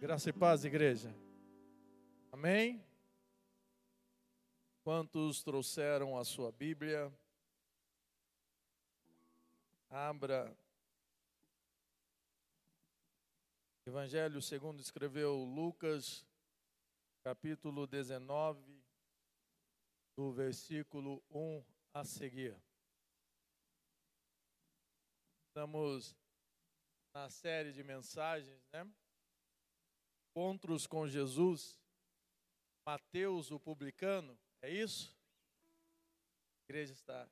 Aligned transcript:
Graça 0.00 0.30
e 0.30 0.32
paz, 0.32 0.64
igreja. 0.64 1.12
Amém? 2.30 2.86
Quantos 4.84 5.42
trouxeram 5.42 6.16
a 6.16 6.24
sua 6.24 6.52
Bíblia? 6.52 7.12
Abra. 9.90 10.56
Evangelho 13.84 14.40
segundo 14.40 14.78
escreveu 14.78 15.34
Lucas, 15.34 16.24
capítulo 17.24 17.84
19, 17.84 18.80
do 20.14 20.30
versículo 20.32 21.20
1 21.28 21.64
a 21.92 22.04
seguir. 22.04 22.56
Estamos 25.48 26.16
na 27.12 27.28
série 27.28 27.72
de 27.72 27.82
mensagens, 27.82 28.62
né? 28.72 28.88
Encontros 30.38 30.86
com 30.86 31.08
Jesus, 31.08 31.76
Mateus 32.86 33.50
o 33.50 33.58
publicano, 33.58 34.38
é 34.62 34.70
isso? 34.70 35.12
A 36.60 36.62
igreja 36.62 36.92
está. 36.92 37.28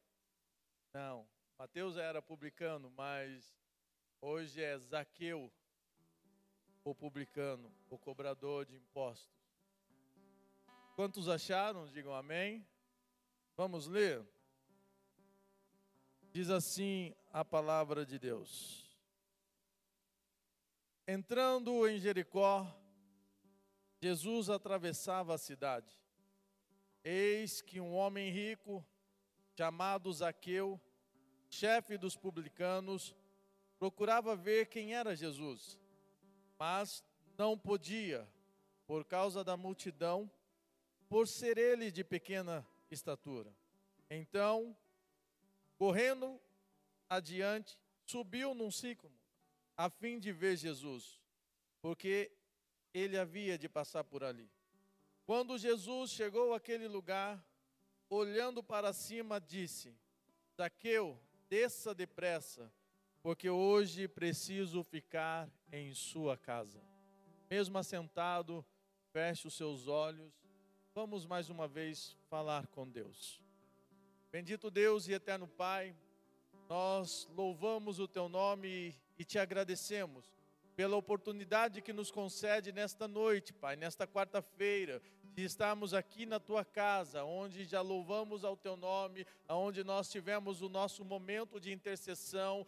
Não, 0.93 1.25
Mateus 1.57 1.97
era 1.97 2.21
publicano, 2.21 2.93
mas 2.97 3.57
hoje 4.21 4.61
é 4.61 4.77
Zaqueu 4.77 5.53
o 6.83 6.93
publicano, 6.97 7.73
o 7.89 7.97
cobrador 7.97 8.67
de 8.67 8.75
impostos. 8.75 9.31
Quantos 10.97 11.29
acharam? 11.29 11.87
Digam 11.87 12.13
amém. 12.13 12.67
Vamos 13.57 13.87
ler. 13.87 14.27
Diz 16.33 16.51
assim 16.51 17.15
a 17.33 17.45
palavra 17.45 18.05
de 18.05 18.19
Deus. 18.19 18.85
Entrando 21.07 21.87
em 21.87 22.01
Jericó, 22.01 22.67
Jesus 24.01 24.51
atravessava 24.51 25.35
a 25.35 25.39
cidade. 25.39 25.99
Eis 27.03 27.63
que 27.63 27.81
um 27.81 27.95
homem 27.95 28.31
rico, 28.31 28.85
chamado 29.57 30.13
Zaqueu, 30.13 30.81
chefe 31.49 31.97
dos 31.97 32.17
publicanos, 32.17 33.15
procurava 33.79 34.35
ver 34.35 34.67
quem 34.67 34.95
era 34.95 35.15
Jesus, 35.15 35.79
mas 36.59 37.05
não 37.39 37.57
podia, 37.57 38.29
por 38.87 39.05
causa 39.05 39.45
da 39.45 39.57
multidão, 39.57 40.31
por 41.09 41.29
ser 41.29 41.59
ele 41.59 41.91
de 41.91 42.03
pequena 42.03 42.67
estatura. 42.91 43.55
Então, 44.11 44.77
correndo 45.77 46.41
adiante, 47.09 47.79
subiu 48.05 48.55
num 48.55 48.71
ciclo, 48.71 49.13
a 49.77 49.89
fim 49.91 50.19
de 50.19 50.33
ver 50.33 50.57
Jesus, 50.57 51.21
porque 51.81 52.33
ele 52.99 53.19
havia 53.19 53.59
de 53.59 53.69
passar 53.69 54.05
por 54.05 54.25
ali. 54.25 54.51
Quando 55.27 55.59
Jesus 55.59 56.11
chegou 56.11 56.55
àquele 56.55 56.89
lugar, 56.89 57.45
olhando 58.09 58.63
para 58.63 58.93
cima, 58.93 59.41
disse: 59.41 59.95
Zaqueu, 60.57 61.19
desça 61.49 61.95
depressa, 61.95 62.73
porque 63.23 63.51
hoje 63.51 64.09
preciso 64.09 64.83
ficar 64.83 65.51
em 65.71 65.93
sua 65.95 66.39
casa. 66.39 66.81
Mesmo 67.51 67.77
assentado, 67.77 68.65
feche 69.13 69.47
os 69.47 69.55
seus 69.55 69.89
olhos. 69.89 70.33
Vamos 70.95 71.27
mais 71.27 71.51
uma 71.51 71.69
vez 71.69 72.17
falar 72.31 72.67
com 72.69 72.89
Deus. 72.89 73.43
Bendito 74.33 74.71
Deus 74.71 75.07
e 75.07 75.13
eterno 75.13 75.47
Pai, 75.47 75.95
nós 76.69 77.29
louvamos 77.35 77.99
o 77.99 78.09
teu 78.09 78.29
nome 78.29 78.95
e 79.19 79.25
te 79.25 79.39
agradecemos 79.39 80.36
pela 80.77 80.95
oportunidade 80.95 81.81
que 81.81 81.93
nos 81.93 82.11
concede 82.11 82.71
nesta 82.71 83.09
noite, 83.09 83.53
Pai, 83.53 83.77
nesta 83.77 84.07
quarta-feira, 84.07 85.01
de 85.35 85.43
estarmos 85.43 85.95
aqui 85.95 86.27
na 86.27 86.39
tua 86.39 86.65
casa, 86.65 87.25
onde 87.25 87.65
já 87.65 87.81
louvamos 87.81 88.45
ao 88.45 88.57
teu 88.57 88.77
nome, 88.77 89.27
onde 89.49 89.83
nós 89.83 90.11
tivemos 90.11 90.61
o 90.61 90.69
nosso 90.69 91.05
momento 91.05 91.59
de 91.59 91.73
intercessão, 91.73 92.67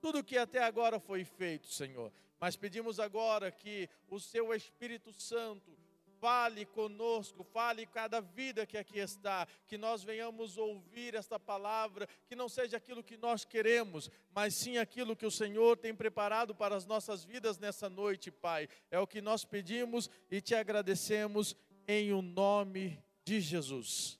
tudo 0.00 0.22
que 0.22 0.38
até 0.38 0.62
agora 0.62 1.00
foi 1.00 1.24
feito, 1.24 1.66
Senhor. 1.66 2.12
Mas 2.40 2.56
pedimos 2.56 3.00
agora 3.00 3.50
que 3.50 3.88
o 4.08 4.20
seu 4.20 4.54
Espírito 4.54 5.12
Santo 5.12 5.77
Fale 6.20 6.66
conosco, 6.66 7.44
fale 7.44 7.86
cada 7.86 8.20
vida 8.20 8.66
que 8.66 8.76
aqui 8.76 8.98
está, 8.98 9.46
que 9.66 9.78
nós 9.78 10.02
venhamos 10.02 10.58
ouvir 10.58 11.14
esta 11.14 11.38
palavra, 11.38 12.08
que 12.26 12.34
não 12.34 12.48
seja 12.48 12.76
aquilo 12.76 13.04
que 13.04 13.16
nós 13.16 13.44
queremos, 13.44 14.10
mas 14.34 14.54
sim 14.54 14.78
aquilo 14.78 15.14
que 15.14 15.26
o 15.26 15.30
Senhor 15.30 15.76
tem 15.76 15.94
preparado 15.94 16.54
para 16.54 16.74
as 16.74 16.84
nossas 16.84 17.24
vidas 17.24 17.58
nessa 17.58 17.88
noite, 17.88 18.30
Pai. 18.30 18.68
É 18.90 18.98
o 18.98 19.06
que 19.06 19.20
nós 19.20 19.44
pedimos 19.44 20.10
e 20.30 20.40
te 20.40 20.54
agradecemos 20.54 21.56
em 21.86 22.12
o 22.12 22.20
nome 22.20 23.02
de 23.24 23.40
Jesus. 23.40 24.18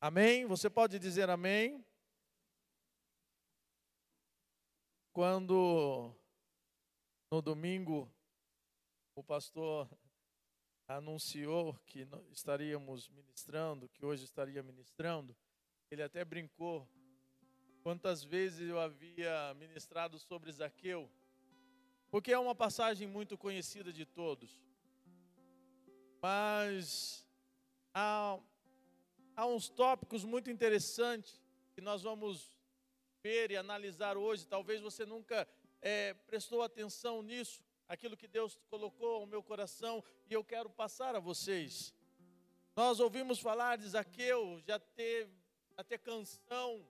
Amém? 0.00 0.46
Você 0.46 0.68
pode 0.68 0.98
dizer 0.98 1.28
amém? 1.28 1.84
Quando 5.12 6.12
no 7.30 7.42
domingo 7.42 8.10
o 9.14 9.22
pastor 9.22 9.88
anunciou 10.96 11.74
que 11.86 12.06
estaríamos 12.30 13.08
ministrando, 13.08 13.88
que 13.88 14.04
hoje 14.04 14.24
estaria 14.24 14.62
ministrando, 14.62 15.36
ele 15.90 16.02
até 16.02 16.24
brincou 16.24 16.88
quantas 17.82 18.22
vezes 18.22 18.68
eu 18.68 18.78
havia 18.78 19.54
ministrado 19.54 20.18
sobre 20.18 20.52
Zaqueu, 20.52 21.10
porque 22.10 22.32
é 22.32 22.38
uma 22.38 22.54
passagem 22.54 23.06
muito 23.06 23.36
conhecida 23.36 23.92
de 23.92 24.04
todos. 24.04 24.62
Mas 26.20 27.26
há, 27.92 28.38
há 29.34 29.46
uns 29.46 29.68
tópicos 29.68 30.24
muito 30.24 30.50
interessantes 30.50 31.42
que 31.74 31.80
nós 31.80 32.02
vamos 32.02 32.56
ver 33.22 33.50
e 33.50 33.56
analisar 33.56 34.16
hoje. 34.16 34.46
Talvez 34.46 34.80
você 34.80 35.04
nunca 35.04 35.48
é, 35.80 36.14
prestou 36.14 36.62
atenção 36.62 37.22
nisso, 37.22 37.62
aquilo 37.92 38.16
que 38.16 38.26
Deus 38.26 38.58
colocou 38.70 39.16
ao 39.16 39.26
meu 39.26 39.42
coração 39.42 40.02
e 40.26 40.32
eu 40.32 40.42
quero 40.42 40.70
passar 40.70 41.14
a 41.14 41.20
vocês. 41.20 41.94
Nós 42.74 43.00
ouvimos 43.00 43.38
falar 43.38 43.76
de 43.76 43.86
Zaqueu, 43.86 44.58
já 44.66 44.78
teve 44.78 45.30
até 45.76 45.98
canção 45.98 46.88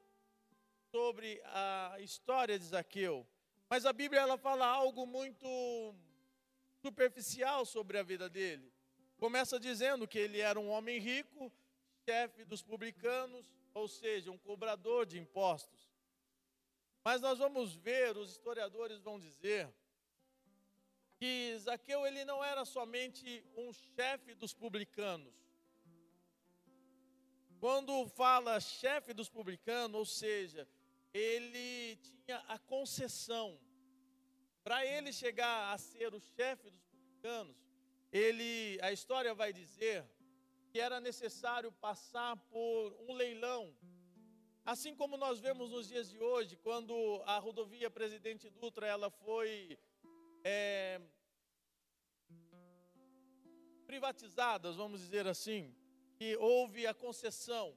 sobre 0.93 1.43
a 1.45 1.97
história 1.99 2.57
de 2.57 2.65
Zaqueu. 2.67 3.27
Mas 3.69 3.85
a 3.85 3.93
Bíblia 3.93 4.21
ela 4.21 4.39
fala 4.39 4.65
algo 4.65 5.05
muito 5.05 5.93
superficial 6.81 7.67
sobre 7.67 7.99
a 7.99 8.05
vida 8.05 8.31
dele. 8.31 8.73
Começa 9.17 9.59
dizendo 9.59 10.07
que 10.07 10.21
ele 10.21 10.39
era 10.39 10.61
um 10.61 10.71
homem 10.71 11.01
rico, 11.01 11.53
chefe 12.09 12.45
dos 12.45 12.63
publicanos, 12.63 13.53
ou 13.75 13.89
seja, 13.89 14.31
um 14.31 14.39
cobrador 14.39 15.05
de 15.05 15.19
impostos. 15.19 15.91
Mas 17.05 17.21
nós 17.21 17.41
vamos 17.41 17.75
ver, 17.75 18.17
os 18.17 18.31
historiadores 18.31 19.01
vão 19.01 19.19
dizer, 19.19 19.69
que 21.23 21.57
Zaqueu 21.57 22.05
ele 22.05 22.25
não 22.25 22.43
era 22.43 22.65
somente 22.65 23.45
um 23.57 23.73
chefe 23.73 24.35
dos 24.35 24.53
publicanos. 24.53 25.33
Quando 27.61 28.09
fala 28.09 28.59
chefe 28.59 29.15
dos 29.15 29.29
publicanos, 29.29 29.97
ou 29.97 30.05
seja, 30.05 30.67
ele 31.15 31.95
tinha 31.99 32.39
a 32.49 32.59
concessão. 32.59 33.57
Para 34.65 34.85
ele 34.85 35.13
chegar 35.13 35.73
a 35.73 35.79
ser 35.79 36.13
o 36.13 36.19
chefe 36.19 36.69
dos 36.69 36.85
publicanos, 36.87 37.57
ele, 38.11 38.77
a 38.83 38.91
história 38.91 39.33
vai 39.33 39.53
dizer 39.53 40.05
que 40.73 40.81
era 40.81 40.99
necessário 40.99 41.71
passar 41.71 42.37
por 42.51 42.97
um 43.09 43.13
leilão. 43.13 43.73
Assim 44.65 44.93
como 44.93 45.17
nós 45.17 45.39
vemos 45.39 45.71
nos 45.71 45.87
dias 45.87 46.11
de 46.11 46.19
hoje, 46.19 46.57
quando 46.57 47.23
a 47.27 47.39
rodovia 47.39 47.89
Presidente 47.89 48.51
Dutra 48.51 48.89
ela 48.89 49.09
foi 49.09 49.79
é, 50.45 51.01
privatizadas, 53.87 54.77
vamos 54.77 55.01
dizer 55.01 55.27
assim, 55.27 55.75
que 56.17 56.37
houve 56.37 56.87
a 56.87 56.95
concessão. 56.95 57.77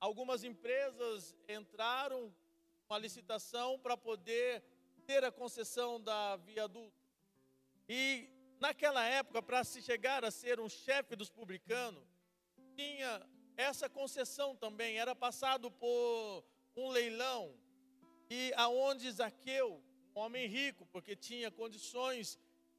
Algumas 0.00 0.44
empresas 0.44 1.34
entraram 1.48 2.34
com 2.86 2.94
a 2.94 2.98
licitação 2.98 3.78
para 3.78 3.96
poder 3.96 4.62
ter 5.06 5.22
a 5.24 5.30
concessão 5.30 6.00
da 6.00 6.36
viaduto. 6.36 7.04
E 7.88 8.28
naquela 8.58 9.04
época, 9.04 9.42
para 9.42 9.62
se 9.62 9.82
chegar 9.82 10.24
a 10.24 10.30
ser 10.30 10.58
um 10.58 10.68
chefe 10.68 11.14
dos 11.14 11.30
publicanos, 11.30 12.04
tinha 12.74 13.22
essa 13.56 13.88
concessão 13.88 14.56
também, 14.56 14.98
era 14.98 15.14
passado 15.14 15.70
por 15.70 16.44
um 16.74 16.88
leilão, 16.88 17.54
e 18.28 18.52
aonde 18.56 19.10
Zaqueu 19.10 19.83
um 20.14 20.20
homem 20.20 20.46
rico, 20.46 20.86
porque 20.86 21.16
tinha 21.16 21.50
condições, 21.50 22.38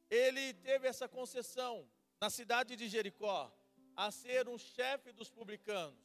ele 0.10 0.54
teve 0.54 0.88
essa 0.88 1.08
concessão 1.08 1.88
na 2.20 2.30
cidade 2.30 2.76
de 2.76 2.88
Jericó 2.88 3.54
a 3.96 4.10
ser 4.12 4.48
um 4.48 4.58
chefe 4.58 5.12
dos 5.12 5.30
publicanos. 5.30 6.00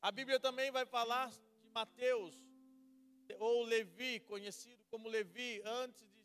A 0.00 0.10
Bíblia 0.10 0.40
também 0.40 0.70
vai 0.70 0.86
falar 0.86 1.30
de 1.30 1.68
Mateus, 1.72 2.34
ou 3.38 3.64
Levi, 3.64 4.20
conhecido 4.20 4.84
como 4.90 5.08
Levi, 5.08 5.62
antes 5.64 6.10
de 6.10 6.22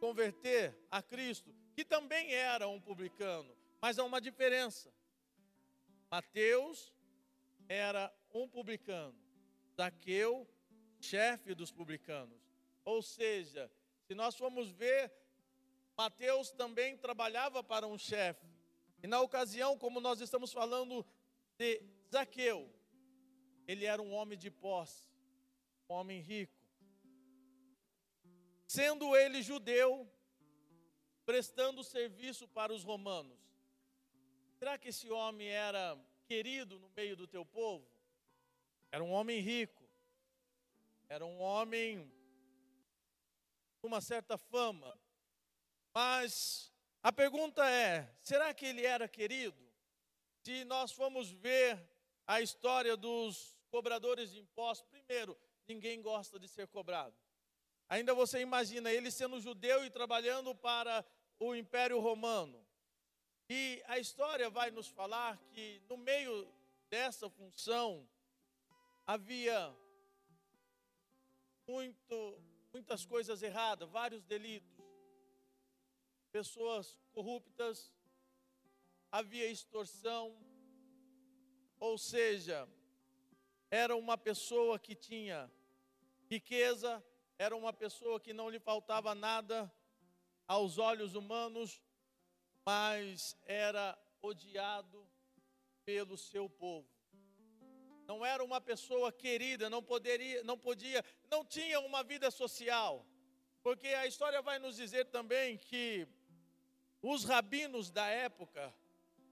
converter 0.00 0.76
a 0.90 1.00
Cristo, 1.00 1.54
que 1.74 1.84
também 1.84 2.34
era 2.34 2.68
um 2.68 2.80
publicano, 2.80 3.56
mas 3.80 3.98
há 3.98 4.04
uma 4.04 4.20
diferença. 4.20 4.92
Mateus 6.10 6.92
era 7.68 8.12
um 8.34 8.48
publicano, 8.48 9.16
Zaqueu, 9.76 10.46
chefe 11.00 11.54
dos 11.54 11.70
publicanos. 11.70 12.41
Ou 12.84 13.02
seja, 13.02 13.70
se 14.04 14.14
nós 14.14 14.34
formos 14.36 14.70
ver, 14.70 15.12
Mateus 15.96 16.50
também 16.50 16.96
trabalhava 16.96 17.62
para 17.62 17.86
um 17.86 17.98
chefe. 17.98 18.46
E 19.02 19.06
na 19.06 19.20
ocasião, 19.20 19.78
como 19.78 20.00
nós 20.00 20.20
estamos 20.20 20.52
falando 20.52 21.04
de 21.56 21.82
Zaqueu, 22.10 22.70
ele 23.66 23.84
era 23.84 24.00
um 24.00 24.12
homem 24.12 24.38
de 24.38 24.50
posse, 24.50 25.08
um 25.88 25.94
homem 25.94 26.20
rico. 26.20 26.60
Sendo 28.66 29.14
ele 29.16 29.42
judeu, 29.42 30.10
prestando 31.24 31.84
serviço 31.84 32.48
para 32.48 32.72
os 32.72 32.82
romanos. 32.82 33.38
Será 34.58 34.78
que 34.78 34.88
esse 34.88 35.10
homem 35.10 35.48
era 35.48 35.98
querido 36.26 36.78
no 36.78 36.88
meio 36.90 37.16
do 37.16 37.26
teu 37.26 37.44
povo? 37.44 37.86
Era 38.90 39.02
um 39.02 39.10
homem 39.10 39.40
rico, 39.40 39.82
era 41.08 41.24
um 41.24 41.40
homem 41.40 42.12
uma 43.82 44.00
certa 44.00 44.38
fama. 44.38 44.98
Mas 45.94 46.72
a 47.02 47.12
pergunta 47.12 47.68
é: 47.68 48.14
será 48.20 48.54
que 48.54 48.66
ele 48.66 48.84
era 48.84 49.08
querido? 49.08 49.60
Se 50.44 50.64
nós 50.64 50.92
formos 50.92 51.30
ver 51.30 51.80
a 52.26 52.40
história 52.40 52.96
dos 52.96 53.56
cobradores 53.70 54.30
de 54.30 54.40
impostos, 54.40 54.88
primeiro, 54.88 55.38
ninguém 55.66 56.00
gosta 56.02 56.38
de 56.38 56.48
ser 56.48 56.66
cobrado. 56.68 57.14
Ainda 57.88 58.14
você 58.14 58.40
imagina 58.40 58.90
ele 58.90 59.10
sendo 59.10 59.40
judeu 59.40 59.84
e 59.84 59.90
trabalhando 59.90 60.54
para 60.54 61.04
o 61.38 61.54
Império 61.54 62.00
Romano. 62.00 62.64
E 63.48 63.82
a 63.86 63.98
história 63.98 64.48
vai 64.48 64.70
nos 64.70 64.88
falar 64.88 65.38
que 65.50 65.82
no 65.88 65.96
meio 65.96 66.50
dessa 66.88 67.28
função 67.28 68.08
havia 69.06 69.76
muito, 71.66 72.42
muitas 72.72 73.04
coisas 73.04 73.42
erradas, 73.42 73.88
vários 73.88 74.24
delitos, 74.24 74.84
pessoas 76.30 76.98
corruptas, 77.12 77.92
havia 79.10 79.50
extorsão, 79.50 80.36
ou 81.78 81.98
seja, 81.98 82.68
era 83.70 83.94
uma 83.94 84.16
pessoa 84.16 84.78
que 84.78 84.94
tinha 84.94 85.50
riqueza, 86.30 87.04
era 87.38 87.54
uma 87.56 87.72
pessoa 87.72 88.20
que 88.20 88.32
não 88.32 88.48
lhe 88.48 88.58
faltava 88.58 89.14
nada 89.14 89.70
aos 90.46 90.78
olhos 90.78 91.14
humanos, 91.14 91.82
mas 92.64 93.36
era 93.44 93.98
odiado 94.20 95.06
pelo 95.84 96.16
seu 96.16 96.48
povo. 96.48 96.91
Não 98.12 98.26
era 98.26 98.44
uma 98.44 98.60
pessoa 98.60 99.10
querida, 99.10 99.70
não 99.70 99.82
poderia, 99.82 100.44
não 100.44 100.58
podia, 100.58 101.02
não 101.30 101.42
tinha 101.42 101.80
uma 101.80 102.04
vida 102.04 102.30
social. 102.30 103.06
Porque 103.62 103.88
a 103.88 104.06
história 104.06 104.42
vai 104.42 104.58
nos 104.58 104.76
dizer 104.76 105.06
também 105.06 105.56
que 105.56 106.06
os 107.00 107.24
rabinos 107.24 107.90
da 107.90 108.06
época 108.06 108.74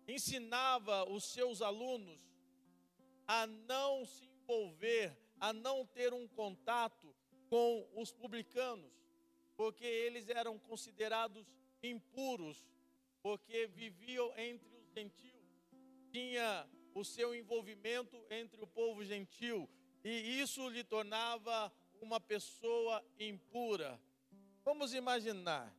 ensinava 0.09 1.05
os 1.11 1.25
seus 1.25 1.61
alunos 1.61 2.19
a 3.27 3.47
não 3.47 4.07
se 4.07 4.25
envolver, 4.25 5.15
a 5.39 5.53
não 5.53 5.85
ter 5.85 6.15
um 6.15 6.27
contato 6.27 7.15
com 7.51 7.87
os 7.95 8.11
publicanos, 8.11 8.95
porque 9.59 9.85
eles 9.85 10.27
eram 10.31 10.59
considerados 10.59 11.47
impuros, 11.83 12.67
porque 13.23 13.67
viviam 13.67 14.33
entre 14.39 14.75
os 14.75 14.91
gentios. 14.95 15.45
Tinha 16.11 16.67
o 16.95 17.05
seu 17.05 17.35
envolvimento 17.35 18.17
entre 18.31 18.63
o 18.63 18.67
povo 18.67 19.05
gentil, 19.05 19.69
e 20.05 20.41
isso 20.41 20.69
lhe 20.69 20.83
tornava 20.83 21.73
uma 22.01 22.21
pessoa 22.21 23.05
impura. 23.19 24.01
Vamos 24.65 24.95
imaginar, 24.95 25.75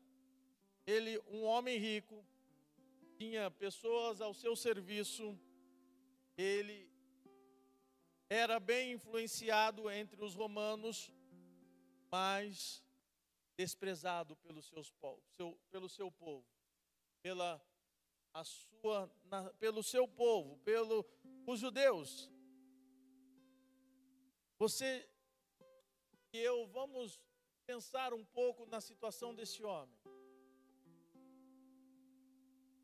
ele, 0.85 1.19
um 1.27 1.43
homem 1.43 1.77
rico, 1.77 2.23
tinha 3.17 3.51
pessoas 3.51 4.21
ao 4.21 4.33
seu 4.33 4.55
serviço, 4.55 5.37
ele 6.37 6.89
era 8.29 8.59
bem 8.59 8.93
influenciado 8.93 9.89
entre 9.91 10.23
os 10.23 10.33
romanos, 10.33 11.11
mas 12.09 12.83
desprezado 13.57 14.35
pelo, 14.37 14.61
seus, 14.61 14.91
seu, 15.35 15.59
pelo 15.69 15.89
seu 15.89 16.11
povo, 16.11 16.45
pela 17.21 17.61
a 18.33 18.43
sua, 18.43 19.11
na, 19.25 19.49
pelo 19.53 19.83
seu 19.83 20.07
povo, 20.07 20.57
pelo 20.59 21.05
os 21.45 21.59
judeus. 21.59 22.29
Você 24.57 25.07
e 26.33 26.37
eu 26.37 26.65
vamos 26.67 27.19
pensar 27.65 28.13
um 28.13 28.23
pouco 28.23 28.65
na 28.65 28.79
situação 28.79 29.35
desse 29.35 29.63
homem. 29.63 29.97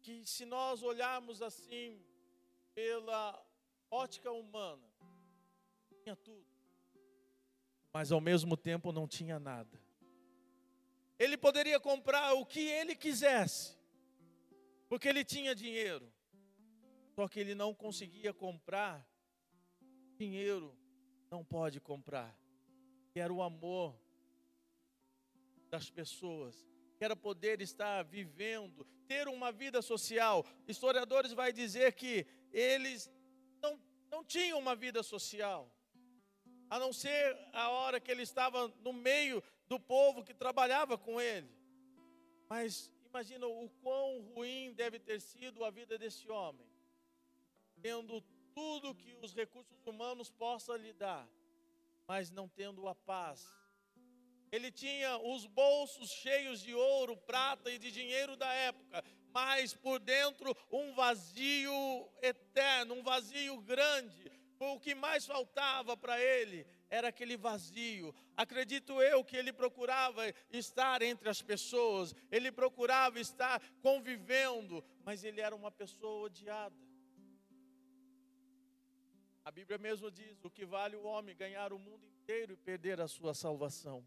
Que 0.01 0.25
se 0.25 0.45
nós 0.45 0.83
olharmos 0.83 1.41
assim 1.41 2.03
pela 2.73 3.45
ótica 3.89 4.31
humana, 4.31 4.85
tinha 6.03 6.15
tudo, 6.15 6.45
mas 7.93 8.11
ao 8.11 8.19
mesmo 8.19 8.57
tempo 8.57 8.91
não 8.91 9.07
tinha 9.07 9.39
nada. 9.39 9.81
Ele 11.17 11.37
poderia 11.37 11.79
comprar 11.79 12.33
o 12.33 12.45
que 12.45 12.59
ele 12.59 12.95
quisesse, 12.95 13.76
porque 14.87 15.07
ele 15.07 15.23
tinha 15.23 15.53
dinheiro. 15.53 16.11
Só 17.15 17.27
que 17.27 17.39
ele 17.39 17.55
não 17.55 17.73
conseguia 17.73 18.33
comprar. 18.33 19.07
Dinheiro 20.17 20.77
não 21.29 21.43
pode 21.43 21.79
comprar. 21.79 22.37
Era 23.15 23.33
o 23.33 23.41
amor 23.41 23.99
das 25.69 25.89
pessoas. 25.89 26.65
Era 26.99 27.15
poder 27.15 27.61
estar 27.61 28.03
vivendo, 28.03 28.85
ter 29.07 29.27
uma 29.27 29.51
vida 29.51 29.81
social. 29.81 30.45
Historiadores 30.67 31.31
vai 31.31 31.51
dizer 31.51 31.93
que 31.93 32.25
eles 32.51 33.11
não, 33.61 33.79
não 34.09 34.23
tinham 34.23 34.59
uma 34.59 34.75
vida 34.75 35.03
social. 35.03 35.71
A 36.69 36.79
não 36.79 36.91
ser 36.91 37.37
a 37.53 37.69
hora 37.69 37.99
que 37.99 38.11
ele 38.11 38.23
estava 38.23 38.67
no 38.81 38.91
meio 38.93 39.43
do 39.67 39.79
povo 39.79 40.23
que 40.23 40.33
trabalhava 40.33 40.97
com 40.97 41.19
ele. 41.19 41.49
Mas 42.49 42.91
Imagina 43.17 43.47
o 43.47 43.67
quão 43.81 44.21
ruim 44.35 44.73
deve 44.73 44.99
ter 44.99 45.19
sido 45.19 45.65
a 45.65 45.71
vida 45.71 45.97
desse 45.97 46.29
homem, 46.29 46.69
tendo 47.81 48.21
tudo 48.53 48.93
que 48.93 49.17
os 49.23 49.33
recursos 49.33 49.87
humanos 49.87 50.29
possam 50.29 50.75
lhe 50.75 50.93
dar, 50.93 51.27
mas 52.07 52.29
não 52.29 52.47
tendo 52.47 52.87
a 52.87 52.93
paz. 52.93 53.43
Ele 54.51 54.71
tinha 54.71 55.17
os 55.17 55.47
bolsos 55.47 56.11
cheios 56.11 56.61
de 56.61 56.75
ouro, 56.75 57.17
prata 57.17 57.71
e 57.71 57.79
de 57.79 57.91
dinheiro 57.91 58.35
da 58.37 58.53
época, 58.53 59.03
mas 59.33 59.73
por 59.73 59.97
dentro 59.99 60.55
um 60.71 60.93
vazio 60.93 62.07
eterno, 62.21 62.93
um 62.93 63.01
vazio 63.01 63.59
grande. 63.61 64.31
O 64.59 64.79
que 64.79 64.93
mais 64.93 65.25
faltava 65.25 65.97
para 65.97 66.21
ele 66.21 66.67
era 66.89 67.09
aquele 67.09 67.37
vazio. 67.37 68.13
Acredito 68.35 69.01
eu 69.01 69.23
que 69.23 69.35
ele 69.35 69.51
procurava 69.51 70.23
estar 70.51 71.01
entre 71.01 71.29
as 71.29 71.41
pessoas, 71.41 72.15
ele 72.31 72.51
procurava 72.51 73.19
estar 73.19 73.61
convivendo, 73.81 74.83
mas 75.03 75.23
ele 75.23 75.41
era 75.41 75.55
uma 75.55 75.71
pessoa 75.71 76.25
odiada. 76.25 76.75
A 79.43 79.51
Bíblia 79.51 79.77
mesmo 79.77 80.11
diz: 80.11 80.43
o 80.43 80.49
que 80.49 80.65
vale 80.65 80.95
o 80.95 81.03
homem 81.03 81.35
ganhar 81.35 81.71
o 81.71 81.79
mundo 81.79 82.05
inteiro 82.05 82.53
e 82.53 82.57
perder 82.57 82.99
a 82.99 83.07
sua 83.07 83.33
salvação. 83.33 84.05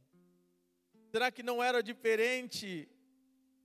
Será 1.10 1.32
que 1.32 1.42
não 1.42 1.62
era 1.62 1.82
diferente 1.82 2.88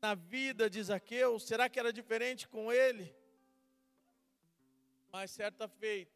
na 0.01 0.15
vida 0.15 0.69
de 0.69 0.81
Zaqueu? 0.81 1.37
Será 1.37 1.67
que 1.67 1.77
era 1.77 1.91
diferente 1.91 2.47
com 2.47 2.71
ele? 2.71 3.13
Mas 5.11 5.31
certa 5.31 5.67
feita, 5.67 6.14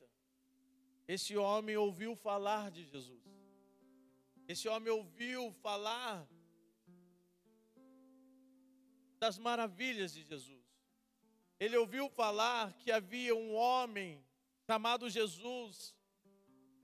esse 1.10 1.36
homem 1.36 1.76
ouviu 1.76 2.16
falar 2.16 2.70
de 2.70 2.84
Jesus. 2.86 3.24
Esse 4.48 4.70
homem 4.70 4.94
ouviu 4.94 5.52
falar 5.54 6.30
das 9.18 9.40
maravilhas 9.40 10.14
de 10.14 10.22
Jesus. 10.22 10.64
Ele 11.60 11.76
ouviu 11.78 12.10
falar 12.10 12.74
que 12.74 12.92
havia 12.92 13.34
um 13.36 13.56
homem 13.56 14.24
chamado 14.68 15.10
Jesus 15.10 15.96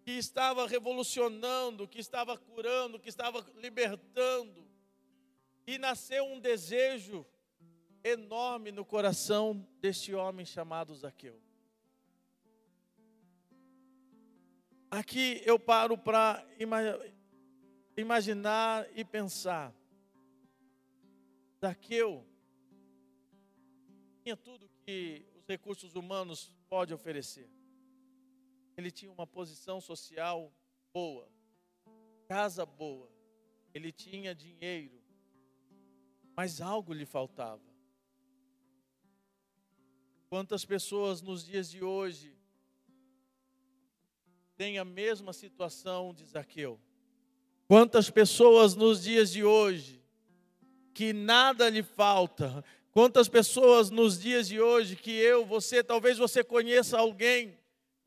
que 0.02 0.14
estava 0.14 0.66
revolucionando, 0.68 1.88
que 1.88 2.00
estava 2.00 2.36
curando, 2.36 3.00
que 3.00 3.10
estava 3.10 3.46
libertando. 3.58 4.68
E 5.68 5.78
nasceu 5.78 6.26
um 6.26 6.40
desejo 6.40 7.24
enorme 8.04 8.72
no 8.72 8.84
coração 8.84 9.54
deste 9.80 10.16
homem 10.16 10.48
chamado 10.48 10.96
Zaqueu. 10.96 11.45
Aqui 14.98 15.42
eu 15.46 15.60
paro 15.60 15.98
para 15.98 16.42
imaginar 17.98 18.88
e 18.96 19.04
pensar. 19.04 19.76
Zaqueu 21.60 22.26
tinha 24.24 24.38
tudo 24.38 24.70
que 24.86 25.26
os 25.36 25.46
recursos 25.46 25.96
humanos 25.96 26.56
podem 26.70 26.96
oferecer. 26.96 27.50
Ele 28.78 28.90
tinha 28.90 29.12
uma 29.12 29.28
posição 29.28 29.82
social 29.82 30.50
boa, 30.94 31.30
casa 32.30 32.66
boa, 32.66 33.12
ele 33.74 33.92
tinha 33.92 34.34
dinheiro, 34.34 35.04
mas 36.38 36.62
algo 36.62 36.94
lhe 36.94 37.06
faltava. 37.06 37.62
Quantas 40.30 40.64
pessoas 40.64 41.22
nos 41.22 41.44
dias 41.44 41.70
de 41.70 41.84
hoje 41.84 42.35
têm 44.58 44.78
a 44.78 44.86
mesma 44.86 45.34
situação 45.34 46.14
de 46.14 46.26
Zaqueu? 46.26 46.80
Quantas 47.68 48.10
pessoas 48.10 48.76
nos 48.76 49.04
dias 49.04 49.32
de 49.32 49.44
hoje 49.44 50.02
que 50.94 51.12
nada 51.14 51.70
lhe 51.70 51.84
falta? 51.84 52.64
Quantas 52.92 53.28
pessoas 53.28 53.90
nos 53.90 54.20
dias 54.20 54.48
de 54.48 54.62
hoje 54.62 54.96
que 54.96 55.12
eu, 55.12 55.46
você, 55.46 55.84
talvez 55.84 56.18
você 56.18 56.44
conheça 56.44 56.98
alguém 56.98 57.58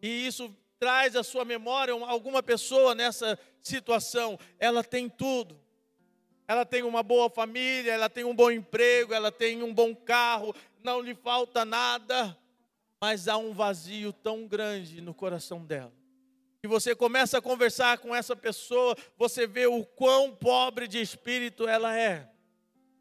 e 0.00 0.26
isso 0.26 0.54
traz 0.78 1.16
à 1.16 1.22
sua 1.22 1.44
memória 1.44 1.92
alguma 1.92 2.42
pessoa 2.42 2.94
nessa 2.94 3.38
situação, 3.60 4.38
ela 4.58 4.82
tem 4.82 5.08
tudo. 5.08 5.58
Ela 6.46 6.64
tem 6.64 6.82
uma 6.82 7.02
boa 7.02 7.28
família, 7.28 7.92
ela 7.92 8.08
tem 8.08 8.24
um 8.24 8.34
bom 8.34 8.50
emprego, 8.50 9.12
ela 9.12 9.30
tem 9.30 9.62
um 9.62 9.74
bom 9.74 9.94
carro, 9.94 10.54
não 10.82 11.02
lhe 11.02 11.14
falta 11.14 11.62
nada, 11.64 12.34
mas 12.98 13.28
há 13.28 13.36
um 13.36 13.52
vazio 13.52 14.14
tão 14.14 14.46
grande 14.46 15.02
no 15.02 15.12
coração 15.12 15.62
dela. 15.66 15.92
E 16.62 16.66
você 16.66 16.94
começa 16.94 17.38
a 17.38 17.42
conversar 17.42 17.98
com 17.98 18.14
essa 18.14 18.34
pessoa, 18.34 18.96
você 19.16 19.46
vê 19.46 19.66
o 19.66 19.84
quão 19.84 20.34
pobre 20.34 20.88
de 20.88 21.00
espírito 21.00 21.68
ela 21.68 21.96
é, 21.96 22.28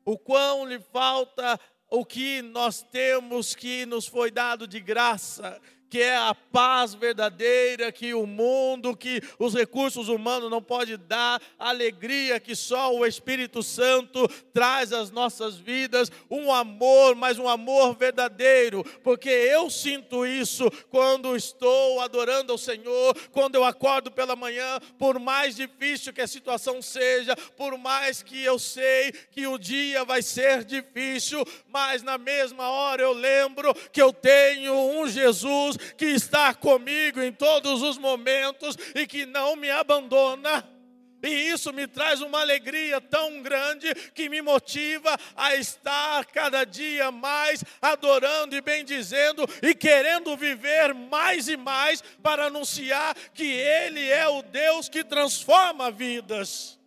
o 0.06 0.18
quão 0.18 0.66
lhe 0.66 0.80
falta 0.80 1.60
o 1.90 2.06
que 2.06 2.42
nós 2.42 2.84
temos 2.84 3.56
que 3.56 3.86
nos 3.86 4.06
foi 4.06 4.30
dado 4.30 4.68
de 4.68 4.80
graça, 4.80 5.60
que 5.90 6.02
é 6.02 6.18
a 6.18 6.36
paz 6.36 6.94
verdadeira 6.94 7.92
que 7.92 8.14
o 8.14 8.26
mundo, 8.26 8.96
que 8.96 9.22
os 9.40 9.54
recursos 9.54 10.10
humanos 10.10 10.50
não 10.50 10.62
podem 10.62 10.98
dar, 11.08 11.42
a 11.58 11.70
alegria 11.70 12.40
que 12.40 12.56
só 12.56 12.94
o 12.94 13.06
Espírito 13.06 13.64
Santo 13.64 14.28
traz 14.54 14.92
às 14.92 15.12
nossas 15.12 15.58
vidas, 15.58 16.12
um 16.30 16.52
amor, 16.52 17.16
mas 17.16 17.40
um 17.40 17.48
amor 17.48 17.96
verdadeiro, 17.96 18.84
porque 19.04 19.30
eu 19.30 19.70
sinto 19.70 20.26
isso 20.26 20.70
quando 20.90 21.36
estou 21.36 22.02
adorando 22.02 22.52
ao 22.52 22.58
Senhor, 22.58 23.16
quando 23.32 23.56
eu 23.56 23.64
acordo 23.64 24.12
pela 24.12 24.36
manhã, 24.36 24.80
por 24.98 25.20
mais 25.20 25.56
difícil 25.56 26.14
que 26.14 26.22
a 26.22 26.28
situação 26.28 26.82
seja, 26.82 27.36
por 27.56 27.78
mais 27.78 28.22
que 28.22 28.44
eu 28.44 28.60
sei 28.60 29.12
que 29.32 29.48
o 29.48 29.58
dia 29.58 30.04
vai 30.04 30.22
ser 30.22 30.64
difícil, 30.64 31.44
mas 31.68 32.04
na 32.04 32.18
mesma 32.18 32.70
hora 32.70 33.02
eu 33.02 33.14
lembro 33.14 33.74
que 33.92 34.02
eu 34.02 34.12
tenho 34.12 34.74
um 34.74 35.08
Jesus 35.08 35.77
que 35.78 36.06
está 36.06 36.54
comigo 36.54 37.22
em 37.22 37.32
todos 37.32 37.82
os 37.82 37.98
momentos 37.98 38.78
e 38.96 39.06
que 39.06 39.26
não 39.26 39.56
me 39.56 39.70
abandona. 39.70 40.78
E 41.24 41.50
isso 41.50 41.74
me 41.74 41.88
traz 41.88 42.22
uma 42.22 42.42
alegria 42.42 43.02
tão 43.02 43.42
grande 43.42 43.94
que 44.14 44.30
me 44.30 44.42
motiva 44.42 45.18
a 45.36 45.56
estar 45.56 46.26
cada 46.26 46.64
dia 46.64 47.12
mais 47.12 47.64
adorando 47.82 48.56
e 48.56 48.62
bendizendo 48.62 49.44
e 49.64 49.74
querendo 49.74 50.38
viver 50.38 50.94
mais 50.94 51.48
e 51.48 51.58
mais 51.58 52.04
para 52.22 52.46
anunciar 52.46 53.16
que 53.34 53.46
Ele 53.46 54.08
é 54.08 54.28
o 54.28 54.44
Deus 54.44 54.88
que 54.88 55.04
transforma 55.04 55.90
vidas. 55.90 56.80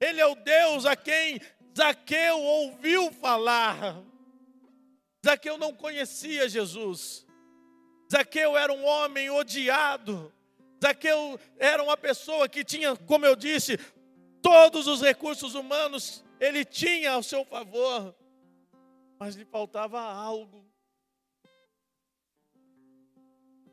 Ele 0.00 0.20
é 0.20 0.26
o 0.26 0.34
Deus 0.34 0.86
a 0.86 0.96
quem 0.96 1.38
Zaqueu 1.76 2.40
ouviu 2.40 3.12
falar. 3.12 4.02
Zaqueu 5.24 5.58
não 5.58 5.74
conhecia 5.74 6.48
Jesus. 6.48 7.25
Zaqueu 8.10 8.56
era 8.56 8.72
um 8.72 8.84
homem 8.84 9.30
odiado. 9.30 10.32
Zaqueu 10.82 11.38
era 11.58 11.82
uma 11.82 11.96
pessoa 11.96 12.48
que 12.48 12.64
tinha, 12.64 12.96
como 12.96 13.26
eu 13.26 13.34
disse, 13.34 13.78
todos 14.42 14.86
os 14.86 15.00
recursos 15.00 15.54
humanos 15.54 16.24
ele 16.38 16.64
tinha 16.64 17.12
ao 17.12 17.22
seu 17.22 17.44
favor, 17.44 18.14
mas 19.18 19.34
lhe 19.34 19.44
faltava 19.44 20.00
algo. 20.00 20.64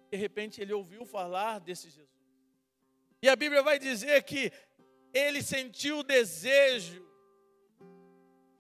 De 0.09 0.17
repente 0.17 0.61
ele 0.61 0.73
ouviu 0.73 1.05
falar 1.05 1.59
desse 1.59 1.89
Jesus. 1.89 2.09
E 3.21 3.29
a 3.29 3.35
Bíblia 3.35 3.61
vai 3.61 3.79
dizer 3.79 4.23
que 4.23 4.51
ele 5.13 5.41
sentiu 5.41 5.99
o 5.99 6.03
desejo 6.03 7.05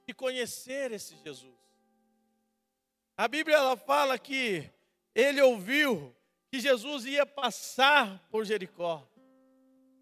de 0.05 0.13
conhecer 0.13 0.91
esse 0.91 1.15
Jesus. 1.17 1.53
A 3.17 3.27
Bíblia 3.27 3.57
ela 3.57 3.77
fala 3.77 4.17
que 4.17 4.69
ele 5.15 5.41
ouviu 5.41 6.15
que 6.51 6.59
Jesus 6.59 7.05
ia 7.05 7.25
passar 7.25 8.19
por 8.29 8.45
Jericó. 8.45 9.07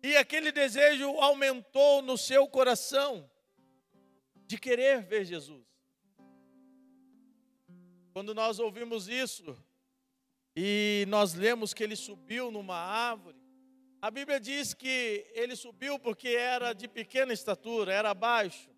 E 0.04 0.18
aquele 0.18 0.52
desejo 0.52 1.10
aumentou 1.20 2.02
no 2.02 2.18
seu 2.18 2.48
coração 2.48 3.30
de 4.48 4.58
querer 4.58 5.02
ver 5.04 5.26
Jesus. 5.26 5.66
Quando 8.12 8.34
nós 8.34 8.60
ouvimos 8.60 9.08
isso 9.08 9.58
e 10.56 11.06
nós 11.08 11.34
lemos 11.34 11.74
que 11.74 11.84
ele 11.84 11.96
subiu 11.96 12.52
numa 12.52 12.76
árvore, 12.76 13.38
a 14.02 14.10
Bíblia 14.10 14.40
diz 14.40 14.74
que 14.74 15.26
ele 15.34 15.56
subiu 15.56 16.00
porque 16.00 16.30
era 16.30 16.74
de 16.74 16.88
pequena 16.88 17.32
estatura, 17.32 17.94
era 17.94 18.14
baixo. 18.14 18.70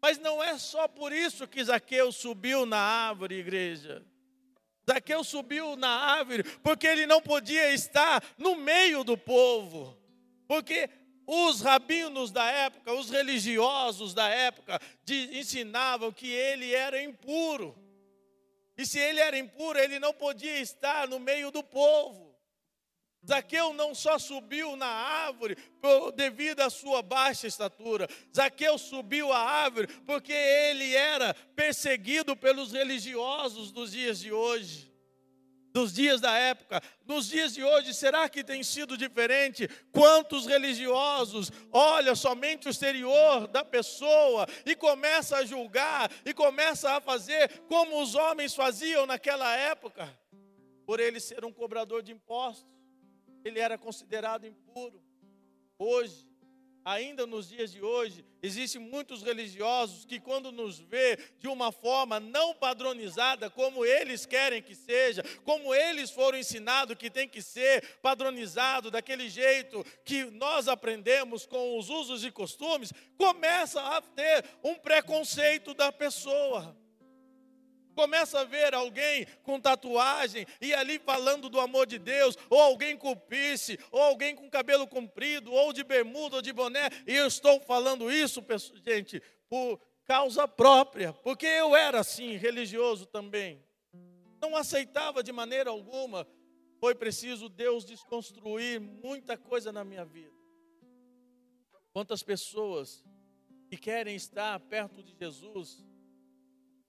Mas 0.00 0.18
não 0.18 0.44
é 0.44 0.58
só 0.58 0.86
por 0.86 1.10
isso 1.10 1.48
que 1.48 1.64
Zaqueu 1.64 2.12
subiu 2.12 2.66
na 2.66 2.78
árvore, 2.78 3.36
igreja. 3.36 4.04
Zaqueu 4.88 5.24
subiu 5.24 5.76
na 5.76 5.88
árvore 5.88 6.44
porque 6.62 6.86
ele 6.86 7.06
não 7.06 7.20
podia 7.20 7.72
estar 7.72 8.22
no 8.38 8.54
meio 8.54 9.02
do 9.02 9.18
povo. 9.18 9.96
Porque 10.46 10.88
os 11.26 11.60
rabinos 11.60 12.30
da 12.30 12.44
época, 12.44 12.92
os 12.92 13.10
religiosos 13.10 14.14
da 14.14 14.28
época, 14.28 14.80
de, 15.04 15.36
ensinavam 15.38 16.12
que 16.12 16.28
ele 16.28 16.72
era 16.72 17.02
impuro. 17.02 17.76
E 18.78 18.86
se 18.86 18.98
ele 18.98 19.18
era 19.18 19.36
impuro, 19.36 19.78
ele 19.78 19.98
não 19.98 20.12
podia 20.14 20.60
estar 20.60 21.08
no 21.08 21.18
meio 21.18 21.50
do 21.50 21.64
povo. 21.64 22.25
Zaqueu 23.26 23.72
não 23.72 23.94
só 23.94 24.18
subiu 24.18 24.76
na 24.76 24.86
árvore 24.86 25.56
devido 26.14 26.60
à 26.60 26.70
sua 26.70 27.02
baixa 27.02 27.46
estatura, 27.46 28.08
Zaqueu 28.34 28.78
subiu 28.78 29.32
a 29.32 29.38
árvore 29.38 29.88
porque 30.06 30.32
ele 30.32 30.94
era 30.94 31.34
perseguido 31.34 32.36
pelos 32.36 32.72
religiosos 32.72 33.72
dos 33.72 33.90
dias 33.90 34.20
de 34.20 34.32
hoje, 34.32 34.92
dos 35.72 35.92
dias 35.92 36.20
da 36.20 36.38
época. 36.38 36.80
Nos 37.04 37.28
dias 37.28 37.52
de 37.52 37.64
hoje, 37.64 37.92
será 37.92 38.28
que 38.28 38.44
tem 38.44 38.62
sido 38.62 38.96
diferente? 38.96 39.68
Quantos 39.90 40.46
religiosos 40.46 41.50
olham 41.72 42.14
somente 42.14 42.68
o 42.68 42.70
exterior 42.70 43.48
da 43.48 43.64
pessoa 43.64 44.46
e 44.64 44.76
começa 44.76 45.38
a 45.38 45.44
julgar 45.44 46.10
e 46.24 46.32
começa 46.32 46.92
a 46.92 47.00
fazer 47.00 47.62
como 47.68 48.00
os 48.00 48.14
homens 48.14 48.54
faziam 48.54 49.04
naquela 49.04 49.52
época, 49.56 50.08
por 50.86 51.00
ele 51.00 51.18
ser 51.18 51.44
um 51.44 51.52
cobrador 51.52 52.04
de 52.04 52.12
impostos 52.12 52.75
ele 53.46 53.60
era 53.60 53.78
considerado 53.78 54.44
impuro. 54.44 55.00
Hoje, 55.78 56.26
ainda 56.84 57.26
nos 57.26 57.48
dias 57.48 57.70
de 57.70 57.80
hoje, 57.80 58.24
existem 58.42 58.80
muitos 58.80 59.22
religiosos 59.22 60.04
que, 60.04 60.18
quando 60.18 60.50
nos 60.50 60.80
vê 60.80 61.16
de 61.38 61.46
uma 61.46 61.70
forma 61.70 62.18
não 62.18 62.54
padronizada, 62.54 63.48
como 63.48 63.84
eles 63.84 64.26
querem 64.26 64.60
que 64.60 64.74
seja, 64.74 65.22
como 65.44 65.72
eles 65.72 66.10
foram 66.10 66.38
ensinados 66.38 66.96
que 66.96 67.08
tem 67.08 67.28
que 67.28 67.40
ser 67.40 67.98
padronizado 67.98 68.90
daquele 68.90 69.28
jeito 69.28 69.84
que 70.04 70.24
nós 70.24 70.66
aprendemos 70.66 71.46
com 71.46 71.78
os 71.78 71.88
usos 71.88 72.24
e 72.24 72.32
costumes, 72.32 72.92
começa 73.16 73.80
a 73.80 74.02
ter 74.02 74.44
um 74.64 74.74
preconceito 74.74 75.72
da 75.72 75.92
pessoa. 75.92 76.76
Começa 77.96 78.40
a 78.40 78.44
ver 78.44 78.74
alguém 78.74 79.26
com 79.42 79.58
tatuagem 79.58 80.46
e 80.60 80.74
ali 80.74 80.98
falando 80.98 81.48
do 81.48 81.58
amor 81.58 81.86
de 81.86 81.98
Deus, 81.98 82.36
ou 82.50 82.60
alguém 82.60 82.94
com 82.94 83.16
piercing, 83.16 83.78
ou 83.90 84.02
alguém 84.02 84.36
com 84.36 84.50
cabelo 84.50 84.86
comprido, 84.86 85.50
ou 85.50 85.72
de 85.72 85.82
bermuda, 85.82 86.36
ou 86.36 86.42
de 86.42 86.52
boné, 86.52 86.90
e 87.06 87.16
eu 87.16 87.26
estou 87.26 87.58
falando 87.58 88.12
isso, 88.12 88.44
gente, 88.84 89.22
por 89.48 89.80
causa 90.04 90.46
própria, 90.46 91.14
porque 91.14 91.46
eu 91.46 91.74
era 91.74 92.00
assim, 92.00 92.36
religioso 92.36 93.06
também. 93.06 93.64
Não 94.42 94.54
aceitava 94.54 95.22
de 95.22 95.32
maneira 95.32 95.70
alguma. 95.70 96.28
Foi 96.78 96.94
preciso 96.94 97.48
Deus 97.48 97.82
desconstruir 97.82 98.78
muita 98.78 99.38
coisa 99.38 99.72
na 99.72 99.82
minha 99.82 100.04
vida. 100.04 100.36
Quantas 101.94 102.22
pessoas 102.22 103.02
que 103.70 103.78
querem 103.78 104.14
estar 104.14 104.60
perto 104.60 105.02
de 105.02 105.16
Jesus, 105.16 105.82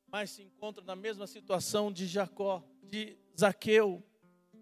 mas 0.07 0.31
se 0.31 0.41
encontra 0.41 0.83
na 0.83 0.95
mesma 0.95 1.27
situação 1.27 1.91
de 1.91 2.07
Jacó, 2.07 2.63
de 2.83 3.17
Zaqueu, 3.37 4.03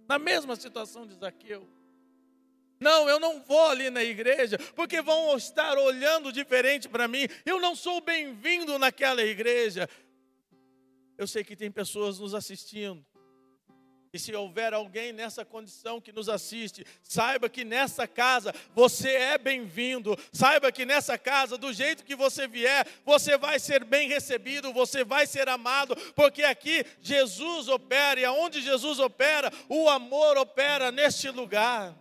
na 0.07 0.19
mesma 0.19 0.55
situação 0.55 1.05
de 1.05 1.15
Zaqueu. 1.15 1.67
Não, 2.79 3.07
eu 3.07 3.19
não 3.19 3.41
vou 3.41 3.69
ali 3.69 3.89
na 3.89 4.03
igreja, 4.03 4.57
porque 4.75 5.01
vão 5.01 5.35
estar 5.37 5.77
olhando 5.77 6.31
diferente 6.31 6.89
para 6.89 7.07
mim. 7.07 7.27
Eu 7.45 7.59
não 7.59 7.75
sou 7.75 8.01
bem-vindo 8.01 8.77
naquela 8.77 9.23
igreja. 9.23 9.89
Eu 11.17 11.25
sei 11.25 11.43
que 11.43 11.55
tem 11.55 11.71
pessoas 11.71 12.19
nos 12.19 12.33
assistindo 12.33 13.05
e 14.15 14.19
se 14.19 14.33
houver 14.33 14.73
alguém 14.73 15.11
nessa 15.11 15.43
condição 15.43 15.99
que 15.99 16.13
nos 16.13 16.29
assiste, 16.29 16.85
saiba 17.03 17.49
que 17.49 17.65
nessa 17.65 18.07
casa 18.07 18.55
você 18.73 19.09
é 19.09 19.37
bem-vindo. 19.37 20.17
Saiba 20.31 20.71
que 20.71 20.85
nessa 20.85 21.17
casa, 21.17 21.57
do 21.57 21.73
jeito 21.73 22.05
que 22.05 22.15
você 22.15 22.47
vier, 22.47 22.87
você 23.03 23.37
vai 23.37 23.59
ser 23.59 23.83
bem 23.83 24.07
recebido, 24.07 24.71
você 24.71 25.03
vai 25.03 25.27
ser 25.27 25.49
amado, 25.49 25.97
porque 26.13 26.43
aqui 26.43 26.85
Jesus 27.01 27.67
opera 27.67 28.17
e 28.17 28.23
aonde 28.23 28.61
Jesus 28.61 28.99
opera, 28.99 29.51
o 29.67 29.89
amor 29.89 30.37
opera 30.37 30.93
neste 30.93 31.29
lugar. 31.29 31.93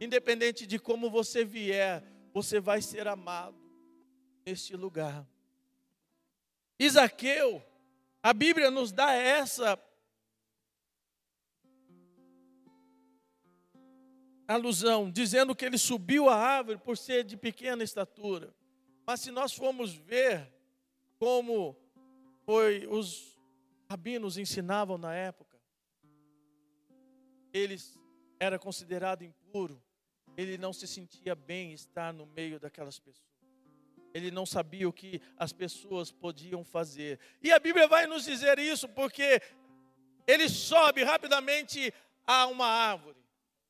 Independente 0.00 0.64
de 0.64 0.78
como 0.78 1.10
você 1.10 1.44
vier, 1.44 2.04
você 2.32 2.60
vai 2.60 2.80
ser 2.80 3.08
amado 3.08 3.56
neste 4.46 4.76
lugar. 4.76 5.26
Isaqueu, 6.78 7.60
a 8.22 8.32
Bíblia 8.32 8.70
nos 8.70 8.92
dá 8.92 9.12
essa 9.12 9.76
alusão, 14.46 15.10
dizendo 15.10 15.54
que 15.54 15.64
ele 15.64 15.78
subiu 15.78 16.28
a 16.28 16.36
árvore 16.36 16.78
por 16.78 16.96
ser 16.96 17.24
de 17.24 17.36
pequena 17.36 17.82
estatura. 17.82 18.54
Mas 19.06 19.20
se 19.20 19.30
nós 19.30 19.52
formos 19.52 19.94
ver 19.94 20.52
como 21.18 21.76
foi 22.44 22.86
os 22.86 23.38
rabinos 23.88 24.36
ensinavam 24.36 24.98
na 24.98 25.14
época, 25.14 25.56
eles 27.52 27.98
era 28.38 28.58
considerado 28.58 29.22
impuro, 29.22 29.82
ele 30.36 30.58
não 30.58 30.72
se 30.72 30.86
sentia 30.86 31.34
bem 31.34 31.72
estar 31.72 32.12
no 32.12 32.26
meio 32.26 32.60
daquelas 32.60 32.98
pessoas. 32.98 33.26
Ele 34.12 34.30
não 34.30 34.46
sabia 34.46 34.88
o 34.88 34.92
que 34.92 35.20
as 35.36 35.52
pessoas 35.52 36.10
podiam 36.10 36.64
fazer. 36.64 37.18
E 37.42 37.52
a 37.52 37.58
Bíblia 37.58 37.86
vai 37.86 38.06
nos 38.06 38.24
dizer 38.24 38.58
isso 38.58 38.88
porque 38.88 39.42
ele 40.26 40.48
sobe 40.48 41.02
rapidamente 41.02 41.92
a 42.26 42.46
uma 42.46 42.66
árvore. 42.66 43.25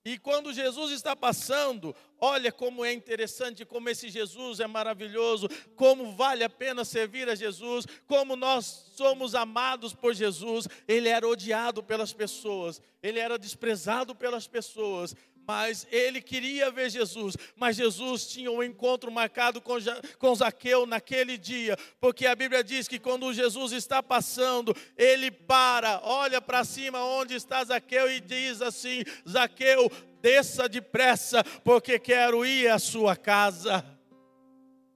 E 0.06 0.16
quando 0.18 0.52
Jesus 0.52 0.92
está 0.92 1.16
passando, 1.16 1.92
olha 2.20 2.52
como 2.52 2.84
é 2.84 2.92
interessante, 2.92 3.64
como 3.64 3.88
esse 3.88 4.08
Jesus 4.08 4.60
é 4.60 4.66
maravilhoso, 4.68 5.48
como 5.74 6.12
vale 6.12 6.44
a 6.44 6.48
pena 6.48 6.84
servir 6.84 7.28
a 7.28 7.34
Jesus, 7.34 7.86
como 8.06 8.36
nós 8.36 8.92
somos 8.94 9.34
amados 9.34 9.92
por 9.92 10.14
Jesus. 10.14 10.68
Ele 10.86 11.08
era 11.08 11.26
odiado 11.26 11.82
pelas 11.82 12.12
pessoas, 12.12 12.80
ele 13.02 13.18
era 13.18 13.36
desprezado 13.36 14.14
pelas 14.14 14.46
pessoas, 14.46 15.12
mas 15.46 15.86
ele 15.90 16.20
queria 16.20 16.70
ver 16.70 16.90
Jesus, 16.90 17.36
mas 17.54 17.76
Jesus 17.76 18.26
tinha 18.26 18.50
um 18.50 18.62
encontro 18.62 19.10
marcado 19.10 19.60
com, 19.60 19.76
com 20.18 20.34
Zaqueu 20.34 20.86
naquele 20.86 21.38
dia, 21.38 21.76
porque 22.00 22.26
a 22.26 22.34
Bíblia 22.34 22.64
diz 22.64 22.88
que 22.88 22.98
quando 22.98 23.32
Jesus 23.32 23.72
está 23.72 24.02
passando, 24.02 24.74
ele 24.96 25.30
para, 25.30 26.00
olha 26.02 26.40
para 26.40 26.64
cima 26.64 27.02
onde 27.04 27.34
está 27.34 27.62
Zaqueu 27.64 28.10
e 28.10 28.20
diz 28.20 28.60
assim: 28.60 29.04
Zaqueu, 29.28 29.90
desça 30.20 30.68
depressa, 30.68 31.44
porque 31.62 31.98
quero 31.98 32.44
ir 32.44 32.68
à 32.68 32.78
sua 32.78 33.14
casa. 33.14 33.84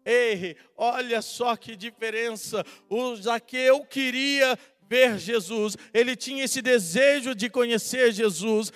Ei, 0.05 0.57
olha 0.77 1.23
só 1.23 1.55
que 1.57 1.77
diferença, 1.77 2.65
o 2.89 3.15
Zaqueu 3.15 3.85
queria 3.85 4.59
ver 4.91 5.21
Jesus, 5.21 5.77
ele 5.95 6.17
tinha 6.17 6.43
esse 6.43 6.61
desejo 6.61 7.33
de 7.33 7.49
conhecer 7.49 8.11
Jesus, 8.11 8.73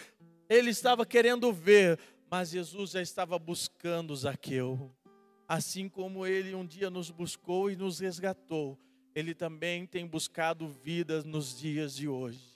ele 0.49 0.71
estava 0.71 1.05
querendo 1.07 1.53
ver, 1.53 1.99
mas 2.31 2.51
Jesus 2.51 2.91
já 2.91 3.03
estava 3.03 3.39
buscando 3.39 4.15
Zaqueu. 4.15 4.91
Assim 5.47 5.89
como 5.89 6.27
ele 6.27 6.55
um 6.55 6.67
dia 6.67 6.91
nos 6.91 7.11
buscou 7.11 7.71
e 7.71 7.77
nos 7.77 8.01
resgatou, 8.01 8.79
ele 9.15 9.35
também 9.35 9.87
tem 9.87 10.07
buscado 10.07 10.69
vidas 10.69 11.25
nos 11.25 11.59
dias 11.59 11.95
de 11.95 12.09
hoje. 12.09 12.55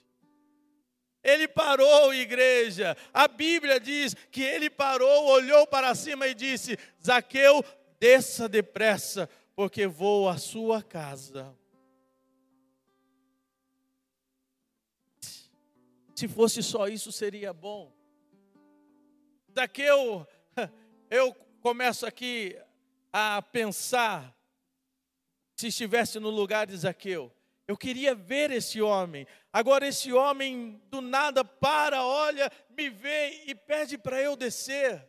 Ele 1.23 1.47
parou, 1.47 2.13
igreja. 2.13 2.95
A 3.13 3.27
Bíblia 3.27 3.79
diz 3.79 4.15
que 4.31 4.41
ele 4.41 4.69
parou, 4.69 5.27
olhou 5.27 5.67
para 5.67 5.93
cima 5.93 6.27
e 6.27 6.33
disse: 6.33 6.77
Zaqueu, 7.03 7.63
desça 7.99 8.47
depressa, 8.47 9.29
porque 9.55 9.85
vou 9.85 10.29
à 10.29 10.37
sua 10.37 10.81
casa. 10.81 11.53
Se 16.19 16.27
fosse 16.27 16.61
só 16.61 16.85
isso, 16.89 17.13
seria 17.13 17.53
bom. 17.53 17.95
Daqui 19.47 19.83
eu, 19.83 20.27
eu 21.09 21.33
começo 21.61 22.05
aqui 22.05 22.59
a 23.13 23.41
pensar, 23.41 24.37
se 25.55 25.67
estivesse 25.67 26.19
no 26.19 26.29
lugar 26.29 26.67
de 26.67 26.75
Zaqueu, 26.75 27.33
eu 27.65 27.77
queria 27.77 28.13
ver 28.13 28.51
esse 28.51 28.81
homem. 28.81 29.25
Agora, 29.53 29.87
esse 29.87 30.11
homem 30.11 30.81
do 30.89 30.99
nada 30.99 31.45
para, 31.45 32.03
olha, 32.03 32.51
me 32.77 32.89
vê 32.89 33.45
e 33.45 33.55
pede 33.55 33.97
para 33.97 34.21
eu 34.21 34.35
descer. 34.35 35.07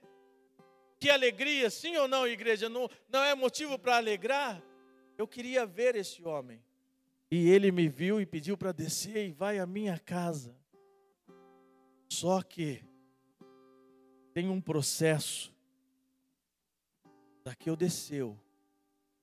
Que 1.00 1.10
alegria, 1.10 1.70
sim 1.70 1.96
ou 1.96 2.06
não, 2.06 2.24
igreja? 2.24 2.68
Não, 2.68 2.88
não 3.08 3.24
é 3.24 3.34
motivo 3.34 3.76
para 3.76 3.96
alegrar? 3.96 4.62
Eu 5.18 5.26
queria 5.26 5.66
ver 5.66 5.96
esse 5.96 6.22
homem. 6.22 6.62
E 7.28 7.50
ele 7.50 7.72
me 7.72 7.88
viu 7.88 8.20
e 8.20 8.26
pediu 8.26 8.56
para 8.56 8.70
descer 8.70 9.26
e 9.26 9.32
vai 9.32 9.58
à 9.58 9.66
minha 9.66 9.98
casa. 9.98 10.59
Só 12.10 12.42
que 12.42 12.84
tem 14.34 14.48
um 14.48 14.60
processo. 14.60 15.54
Zaqueu 17.44 17.76
desceu. 17.76 18.38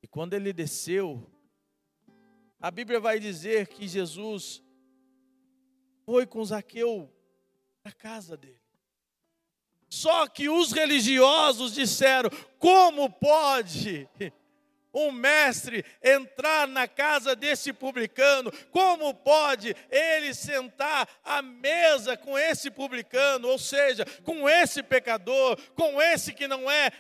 E 0.02 0.08
quando 0.08 0.34
ele 0.34 0.54
desceu, 0.54 1.30
a 2.60 2.72
Bíblia 2.72 3.00
vai 3.00 3.20
dizer 3.20 3.68
que 3.68 3.88
Jesus 3.88 4.64
foi 6.06 6.26
com 6.26 6.44
Zaqueu 6.44 7.14
para 7.84 7.92
casa 7.92 8.38
dele. 8.38 8.62
Só 9.90 10.28
que 10.28 10.50
os 10.50 10.72
religiosos 10.72 11.74
disseram: 11.74 12.30
como 12.58 13.10
pode 13.10 14.10
um 14.98 15.12
mestre 15.12 15.86
entrar 16.04 16.68
na 16.68 16.88
casa 16.88 17.36
desse 17.36 17.72
publicano? 17.72 18.52
Como 18.72 19.14
pode 19.14 19.76
ele 19.92 20.34
sentar 20.34 21.08
à 21.24 21.42
mesa 21.42 22.18
com 22.18 22.38
esse 22.38 22.72
publicano, 22.72 23.48
ou 23.48 23.60
seja, 23.60 24.06
com 24.24 24.50
esse 24.50 24.82
pecador, 24.82 25.58
com 25.76 26.02
esse 26.02 26.34
que 26.34 26.48
não 26.48 26.70
é, 26.70 26.92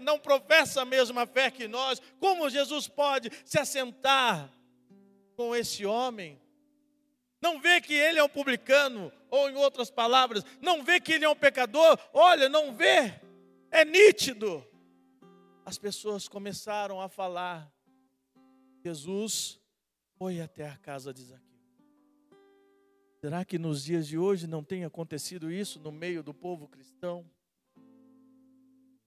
não 0.00 0.18
professa 0.18 0.82
a 0.82 0.84
mesma 0.84 1.26
fé 1.26 1.50
que 1.50 1.66
nós? 1.66 2.00
Como 2.18 2.50
Jesus 2.50 2.88
pode 2.88 3.30
se 3.44 3.58
assentar 3.58 4.50
com 5.36 5.54
esse 5.54 5.86
homem? 5.86 6.40
Não 7.40 7.60
vê 7.60 7.80
que 7.80 7.94
ele 7.94 8.18
é 8.18 8.24
um 8.24 8.28
publicano, 8.28 9.12
ou 9.30 9.48
em 9.48 9.56
outras 9.56 9.90
palavras, 9.90 10.44
não 10.60 10.82
vê 10.82 10.98
que 10.98 11.12
ele 11.12 11.24
é 11.24 11.28
um 11.28 11.36
pecador? 11.36 11.98
Olha, 12.12 12.48
não 12.48 12.74
vê, 12.74 13.14
é 13.70 13.84
nítido 13.84 14.65
as 15.66 15.76
pessoas 15.78 16.28
começaram 16.28 17.00
a 17.00 17.08
falar. 17.08 17.68
Jesus 18.84 19.60
foi 20.16 20.40
até 20.40 20.68
a 20.68 20.76
casa 20.76 21.12
de 21.12 21.24
Zaqueu. 21.24 21.44
Será 23.20 23.44
que 23.44 23.58
nos 23.58 23.82
dias 23.82 24.06
de 24.06 24.16
hoje 24.16 24.46
não 24.46 24.62
tem 24.62 24.84
acontecido 24.84 25.50
isso 25.50 25.80
no 25.80 25.90
meio 25.90 26.22
do 26.22 26.32
povo 26.32 26.68
cristão? 26.68 27.28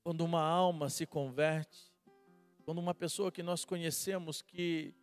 Quando 0.03 0.25
uma 0.25 0.41
alma 0.41 0.89
se 0.89 1.05
converte, 1.05 1.93
quando 2.65 2.79
uma 2.79 2.93
pessoa 2.93 3.31
que 3.31 3.41
nós 3.41 3.63
conhecemos 3.63 4.41
que 4.41 4.93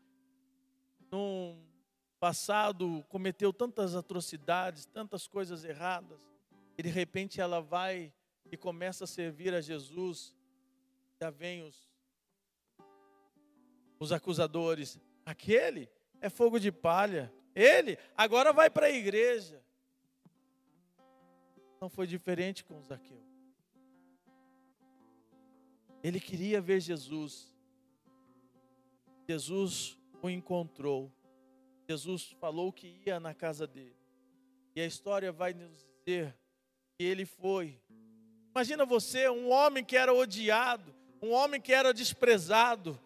num 1.11 1.59
passado 2.21 3.03
cometeu 3.09 3.51
tantas 3.51 3.95
atrocidades, 3.95 4.85
tantas 4.85 5.27
coisas 5.27 5.64
erradas, 5.64 6.21
e 6.77 6.83
de 6.83 6.90
repente 6.90 7.40
ela 7.40 7.62
vai 7.62 8.12
e 8.53 8.59
começa 8.59 9.05
a 9.05 9.07
servir 9.07 9.55
a 9.55 9.62
Jesus, 9.62 10.36
já 11.20 11.31
vem 11.31 11.62
os, 11.62 11.88
os 13.98 14.12
acusadores. 14.12 14.98
Aquele 15.24 15.88
é 16.20 16.29
fogo 16.29 16.59
de 16.59 16.70
palha. 16.70 17.33
Ele 17.55 17.98
agora 18.16 18.52
vai 18.52 18.68
para 18.68 18.87
a 18.87 18.90
igreja. 18.90 19.62
Não 21.81 21.88
foi 21.88 22.07
diferente 22.07 22.64
com 22.64 22.83
Zaqueu. 22.83 23.22
Ele 26.02 26.20
queria 26.20 26.61
ver 26.61 26.81
Jesus. 26.81 27.55
Jesus 29.29 29.98
o 30.22 30.31
encontrou. 30.31 31.12
Jesus 31.88 32.31
falou 32.40 32.72
que 32.72 33.00
ia 33.07 33.18
na 33.18 33.35
casa 33.35 33.66
dele. 33.66 33.96
E 34.74 34.81
a 34.81 34.87
história 34.87 35.33
vai 35.33 35.55
nos 35.55 35.85
dizer 36.05 36.37
que 36.96 37.05
ele 37.05 37.24
foi. 37.24 37.81
Imagina 38.50 38.87
você, 38.87 39.29
um 39.29 39.50
homem 39.50 39.85
que 39.85 39.96
era 39.96 40.14
odiado, 40.14 40.96
um 41.22 41.33
homem 41.33 41.61
que 41.61 41.72
era 41.72 41.92
desprezado, 41.92 43.00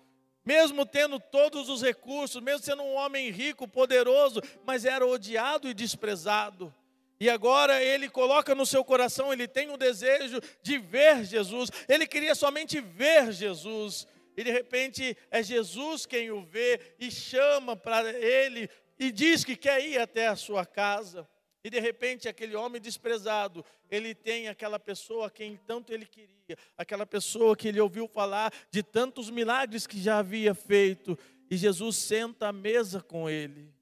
mesmo 0.44 0.84
tendo 0.86 1.20
todos 1.20 1.68
os 1.68 1.82
recursos, 1.82 2.42
mesmo 2.42 2.64
sendo 2.64 2.82
um 2.82 2.94
homem 2.94 3.30
rico, 3.30 3.68
poderoso, 3.68 4.40
mas 4.64 4.84
era 4.84 5.06
odiado 5.06 5.68
e 5.68 5.74
desprezado. 5.74 6.74
E 7.20 7.28
agora 7.28 7.82
ele 7.82 8.08
coloca 8.08 8.54
no 8.54 8.64
seu 8.64 8.82
coração, 8.82 9.30
ele 9.30 9.46
tem 9.46 9.70
o 9.70 9.76
desejo 9.76 10.40
de 10.62 10.78
ver 10.78 11.22
Jesus. 11.24 11.70
Ele 11.86 12.06
queria 12.06 12.34
somente 12.34 12.80
ver 12.80 13.30
Jesus. 13.30 14.06
E 14.34 14.42
de 14.42 14.50
repente 14.50 15.14
é 15.30 15.42
Jesus 15.42 16.06
quem 16.06 16.30
o 16.30 16.40
vê 16.40 16.80
e 16.98 17.10
chama 17.10 17.76
para 17.76 18.10
ele 18.10 18.70
e 18.98 19.12
diz 19.12 19.44
que 19.44 19.54
quer 19.54 19.84
ir 19.84 19.98
até 19.98 20.28
a 20.28 20.36
sua 20.36 20.64
casa. 20.64 21.28
E 21.62 21.68
de 21.68 21.78
repente 21.78 22.28
aquele 22.28 22.56
homem 22.56 22.80
desprezado, 22.80 23.64
ele 23.90 24.14
tem 24.14 24.48
aquela 24.48 24.78
pessoa 24.78 25.26
a 25.26 25.30
quem 25.30 25.56
tanto 25.66 25.92
ele 25.92 26.06
queria, 26.06 26.56
aquela 26.76 27.04
pessoa 27.04 27.56
que 27.56 27.68
ele 27.68 27.80
ouviu 27.80 28.08
falar 28.08 28.52
de 28.70 28.82
tantos 28.82 29.28
milagres 29.28 29.86
que 29.86 30.00
já 30.00 30.18
havia 30.18 30.54
feito, 30.54 31.18
e 31.50 31.56
Jesus 31.56 31.96
senta 31.96 32.48
à 32.48 32.52
mesa 32.52 33.02
com 33.02 33.28
ele. 33.28 33.72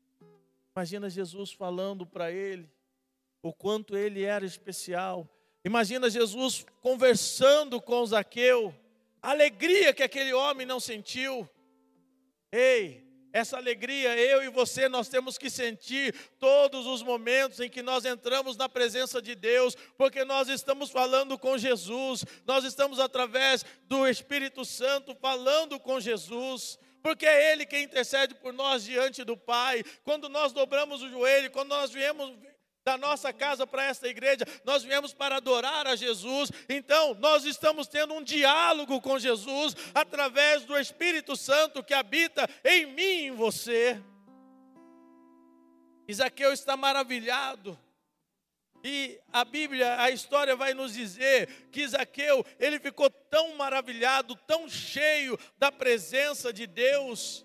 Imagina 0.74 1.08
Jesus 1.10 1.52
falando 1.52 2.06
para 2.06 2.30
ele 2.32 2.68
o 3.42 3.52
quanto 3.52 3.96
ele 3.96 4.22
era 4.22 4.44
especial. 4.44 5.28
Imagina 5.64 6.08
Jesus 6.08 6.64
conversando 6.80 7.80
com 7.80 8.04
Zaqueu, 8.06 8.74
a 9.20 9.30
alegria 9.30 9.92
que 9.92 10.02
aquele 10.02 10.32
homem 10.32 10.66
não 10.66 10.80
sentiu. 10.80 11.48
Ei, 12.50 13.07
essa 13.38 13.56
alegria 13.56 14.16
eu 14.16 14.42
e 14.42 14.48
você 14.48 14.88
nós 14.88 15.08
temos 15.08 15.38
que 15.38 15.48
sentir 15.48 16.14
todos 16.38 16.86
os 16.86 17.02
momentos 17.02 17.60
em 17.60 17.70
que 17.70 17.82
nós 17.82 18.04
entramos 18.04 18.56
na 18.56 18.68
presença 18.68 19.22
de 19.22 19.34
Deus, 19.34 19.76
porque 19.96 20.24
nós 20.24 20.48
estamos 20.48 20.90
falando 20.90 21.38
com 21.38 21.56
Jesus, 21.56 22.24
nós 22.44 22.64
estamos 22.64 23.00
através 23.00 23.64
do 23.84 24.06
Espírito 24.06 24.64
Santo 24.64 25.14
falando 25.14 25.78
com 25.80 26.00
Jesus 26.00 26.78
porque 27.00 27.24
é 27.24 27.52
Ele 27.52 27.64
quem 27.64 27.84
intercede 27.84 28.34
por 28.34 28.52
nós 28.52 28.84
diante 28.84 29.24
do 29.24 29.36
Pai. 29.36 29.82
Quando 30.02 30.28
nós 30.28 30.52
dobramos 30.52 31.00
o 31.00 31.08
joelho, 31.08 31.50
quando 31.50 31.68
nós 31.68 31.90
viemos 31.90 32.36
da 32.88 32.96
nossa 32.96 33.34
casa 33.34 33.66
para 33.66 33.84
esta 33.84 34.08
igreja, 34.08 34.46
nós 34.64 34.82
viemos 34.82 35.12
para 35.12 35.36
adorar 35.36 35.86
a 35.86 35.94
Jesus. 35.94 36.50
Então, 36.70 37.12
nós 37.16 37.44
estamos 37.44 37.86
tendo 37.86 38.14
um 38.14 38.22
diálogo 38.22 38.98
com 39.02 39.18
Jesus 39.18 39.76
através 39.94 40.64
do 40.64 40.74
Espírito 40.74 41.36
Santo 41.36 41.84
que 41.84 41.92
habita 41.92 42.48
em 42.64 42.86
mim 42.86 43.02
e 43.02 43.26
em 43.26 43.30
você. 43.32 44.02
Isaqueu 46.08 46.50
está 46.50 46.78
maravilhado. 46.78 47.78
E 48.82 49.20
a 49.30 49.44
Bíblia, 49.44 50.00
a 50.00 50.10
história 50.10 50.56
vai 50.56 50.72
nos 50.72 50.94
dizer 50.94 51.68
que 51.70 51.82
Isaqueu, 51.82 52.42
ele 52.58 52.80
ficou 52.80 53.10
tão 53.10 53.54
maravilhado, 53.54 54.34
tão 54.46 54.66
cheio 54.66 55.38
da 55.58 55.70
presença 55.70 56.54
de 56.54 56.66
Deus, 56.66 57.44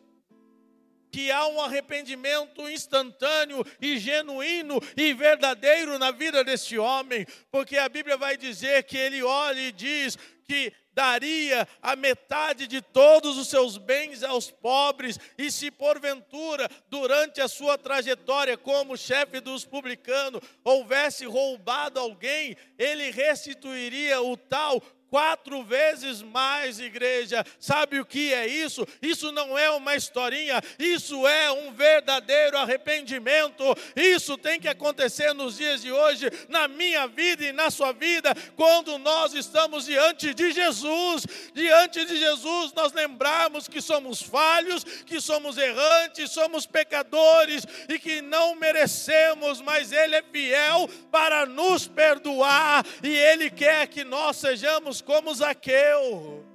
que 1.13 1.31
há 1.31 1.45
um 1.45 1.61
arrependimento 1.61 2.67
instantâneo 2.67 3.63
e 3.79 3.99
genuíno 3.99 4.79
e 4.97 5.13
verdadeiro 5.13 5.99
na 5.99 6.09
vida 6.09 6.43
desse 6.43 6.75
homem, 6.79 7.23
porque 7.51 7.77
a 7.77 7.87
Bíblia 7.87 8.17
vai 8.17 8.35
dizer 8.35 8.81
que 8.85 8.97
ele 8.97 9.21
olha 9.21 9.59
e 9.59 9.71
diz 9.71 10.17
que 10.43 10.73
daria 10.91 11.67
a 11.83 11.95
metade 11.95 12.65
de 12.65 12.81
todos 12.81 13.37
os 13.37 13.47
seus 13.47 13.77
bens 13.77 14.23
aos 14.23 14.49
pobres, 14.49 15.19
e 15.37 15.51
se 15.51 15.69
porventura, 15.69 16.67
durante 16.89 17.39
a 17.41 17.47
sua 17.47 17.77
trajetória 17.77 18.57
como 18.57 18.97
chefe 18.97 19.39
dos 19.39 19.65
publicanos, 19.65 20.41
houvesse 20.63 21.25
roubado 21.25 21.99
alguém, 21.99 22.57
ele 22.77 23.11
restituiria 23.11 24.19
o 24.19 24.35
tal 24.35 24.81
quatro 25.13 25.61
vezes 25.61 26.23
mais, 26.23 26.79
igreja. 26.79 27.45
Sabe 27.59 27.99
o 27.99 28.05
que 28.05 28.33
é 28.33 28.47
isso? 28.47 28.83
Isso 28.99 29.31
não 29.31 29.55
é 29.55 29.69
uma 29.69 29.95
historinha, 29.95 30.59
isso 30.79 31.27
é 31.27 31.51
um 31.51 31.71
verdadeiro 31.71 32.57
arrependimento. 32.57 33.63
Isso 33.95 34.35
tem 34.39 34.59
que 34.59 34.67
acontecer 34.67 35.31
nos 35.35 35.57
dias 35.57 35.83
de 35.83 35.91
hoje, 35.91 36.31
na 36.49 36.67
minha 36.67 37.05
vida 37.05 37.45
e 37.45 37.51
na 37.51 37.69
sua 37.69 37.91
vida, 37.91 38.33
quando 38.55 38.97
nós 38.97 39.35
estamos 39.35 39.85
diante 39.85 40.33
de 40.33 40.51
Jesus. 40.51 41.27
Diante 41.53 42.05
de 42.05 42.17
Jesus, 42.17 42.73
nós 42.73 42.91
lembramos 42.91 43.67
que 43.67 43.83
somos 43.83 44.19
falhos, 44.19 44.83
que 44.83 45.21
somos 45.21 45.59
errantes, 45.59 46.31
somos 46.31 46.65
pecadores 46.65 47.67
e 47.87 47.99
que 47.99 48.19
não 48.19 48.55
merecemos, 48.55 49.61
mas 49.61 49.91
Ele 49.91 50.15
é 50.15 50.23
fiel 50.23 50.89
para 51.11 51.45
nos 51.45 51.87
perdoar 51.87 52.83
e 53.03 53.09
Ele 53.09 53.51
quer 53.51 53.85
que 53.85 54.03
nós 54.03 54.37
sejamos 54.37 55.02
como 55.03 55.33
Zaqueu. 55.33 56.45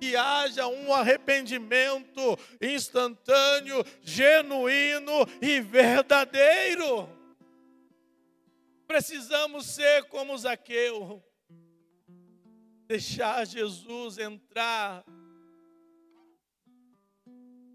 Que 0.00 0.16
haja 0.16 0.66
um 0.66 0.94
arrependimento 0.94 2.38
instantâneo, 2.60 3.84
genuíno 4.02 5.26
e 5.42 5.60
verdadeiro. 5.60 7.06
Precisamos 8.86 9.66
ser 9.66 10.04
como 10.04 10.36
Zaqueu, 10.36 11.22
deixar 12.88 13.46
Jesus 13.46 14.18
entrar. 14.18 15.04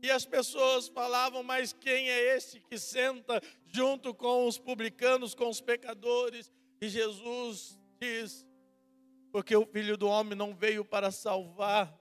E 0.05 0.11
as 0.11 0.25
pessoas 0.25 0.87
falavam, 0.87 1.41
mas 1.41 1.73
quem 1.73 2.09
é 2.09 2.35
esse 2.35 2.59
que 2.59 2.77
senta 2.77 3.41
junto 3.65 4.13
com 4.13 4.45
os 4.45 4.59
publicanos, 4.59 5.33
com 5.33 5.47
os 5.47 5.61
pecadores? 5.61 6.51
E 6.81 6.89
Jesus 6.89 7.79
diz: 7.99 8.44
porque 9.35 9.53
o 9.53 9.65
filho 9.65 9.97
do 9.97 10.07
homem 10.07 10.33
não 10.33 10.55
veio 10.55 10.85
para 10.85 11.11
salvar 11.11 11.93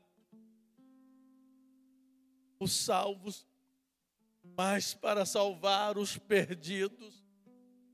os 2.60 2.72
salvos, 2.72 3.44
mas 4.44 4.94
para 4.94 5.26
salvar 5.26 5.98
os 5.98 6.16
perdidos. 6.16 7.24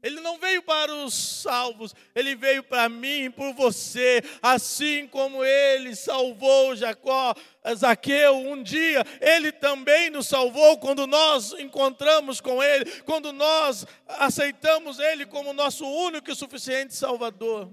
Ele 0.02 0.20
não 0.20 0.38
veio 0.38 0.62
para 0.62 0.94
os 0.94 1.14
salvos, 1.14 1.94
ele 2.14 2.36
veio 2.36 2.62
para 2.62 2.86
mim 2.90 3.22
e 3.24 3.30
por 3.30 3.54
você, 3.54 4.22
assim 4.42 5.08
como 5.08 5.42
ele 5.42 5.96
salvou 5.96 6.76
Jacó, 6.76 7.34
Zaqueu 7.74 8.36
um 8.36 8.62
dia, 8.62 9.02
ele 9.22 9.52
também 9.52 10.10
nos 10.10 10.26
salvou 10.26 10.76
quando 10.76 11.06
nós 11.06 11.54
encontramos 11.54 12.42
com 12.42 12.62
ele, 12.62 12.84
quando 13.06 13.32
nós 13.32 13.86
aceitamos 14.06 14.98
ele 14.98 15.24
como 15.24 15.54
nosso 15.54 15.86
único 15.86 16.30
e 16.30 16.36
suficiente 16.36 16.94
Salvador. 16.94 17.72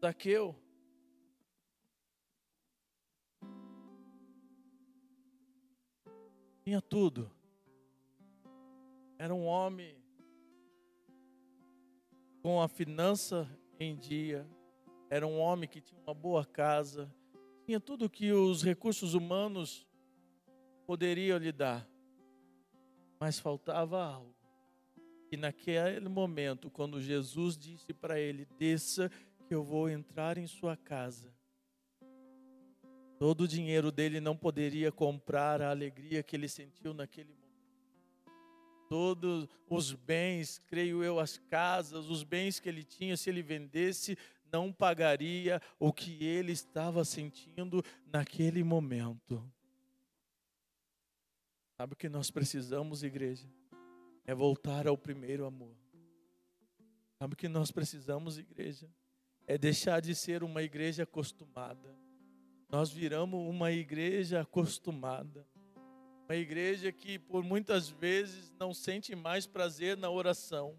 Zaqueu. 0.00 0.54
Tinha 6.62 6.80
tudo. 6.80 7.30
Era 9.18 9.34
um 9.34 9.44
homem 9.44 10.00
com 12.42 12.62
a 12.62 12.68
finança 12.68 13.48
em 13.80 13.96
dia. 13.96 14.48
Era 15.10 15.26
um 15.26 15.38
homem 15.38 15.68
que 15.68 15.80
tinha 15.80 16.00
uma 16.00 16.14
boa 16.14 16.44
casa. 16.44 17.12
Tinha 17.66 17.80
tudo 17.80 18.08
que 18.08 18.32
os 18.32 18.62
recursos 18.62 19.14
humanos 19.14 19.88
poderiam 20.86 21.38
lhe 21.38 21.50
dar. 21.50 21.88
Mas 23.18 23.40
faltava 23.40 24.04
algo. 24.04 24.38
E 25.30 25.36
naquele 25.36 26.08
momento, 26.08 26.70
quando 26.70 27.00
Jesus 27.00 27.58
disse 27.58 27.92
para 27.92 28.18
ele: 28.20 28.46
desça 28.58 29.10
que 29.48 29.54
eu 29.54 29.64
vou 29.64 29.88
entrar 29.88 30.36
em 30.36 30.46
sua 30.46 30.76
casa. 30.76 31.32
Todo 33.18 33.40
o 33.42 33.48
dinheiro 33.48 33.90
dele 33.90 34.20
não 34.20 34.36
poderia 34.36 34.92
comprar 34.92 35.62
a 35.62 35.70
alegria 35.70 36.22
que 36.22 36.36
ele 36.36 36.48
sentiu 36.48 36.92
naquele 36.92 37.32
momento. 37.32 37.48
Todos 38.90 39.48
os 39.66 39.94
bens, 39.94 40.58
creio 40.66 41.02
eu, 41.02 41.18
as 41.18 41.38
casas, 41.38 42.10
os 42.10 42.22
bens 42.22 42.60
que 42.60 42.68
ele 42.68 42.84
tinha, 42.84 43.16
se 43.16 43.30
ele 43.30 43.42
vendesse, 43.42 44.18
não 44.52 44.70
pagaria 44.70 45.62
o 45.78 45.94
que 45.94 46.22
ele 46.22 46.52
estava 46.52 47.02
sentindo 47.02 47.82
naquele 48.06 48.62
momento. 48.62 49.42
Sabe 51.78 51.94
o 51.94 51.96
que 51.96 52.08
nós 52.08 52.30
precisamos, 52.30 53.02
igreja? 53.02 53.48
É 54.26 54.34
voltar 54.34 54.86
ao 54.86 54.96
primeiro 54.96 55.46
amor. 55.46 55.74
Sabe 57.18 57.32
o 57.32 57.36
que 57.36 57.48
nós 57.48 57.70
precisamos, 57.70 58.36
igreja? 58.36 58.88
É 59.48 59.56
deixar 59.56 60.02
de 60.02 60.14
ser 60.14 60.44
uma 60.44 60.62
igreja 60.62 61.04
acostumada. 61.04 61.96
Nós 62.68 62.92
viramos 62.92 63.40
uma 63.48 63.72
igreja 63.72 64.42
acostumada. 64.42 65.48
Uma 66.28 66.36
igreja 66.36 66.92
que 66.92 67.18
por 67.18 67.42
muitas 67.42 67.88
vezes 67.88 68.52
não 68.60 68.74
sente 68.74 69.16
mais 69.16 69.46
prazer 69.46 69.96
na 69.96 70.10
oração. 70.10 70.78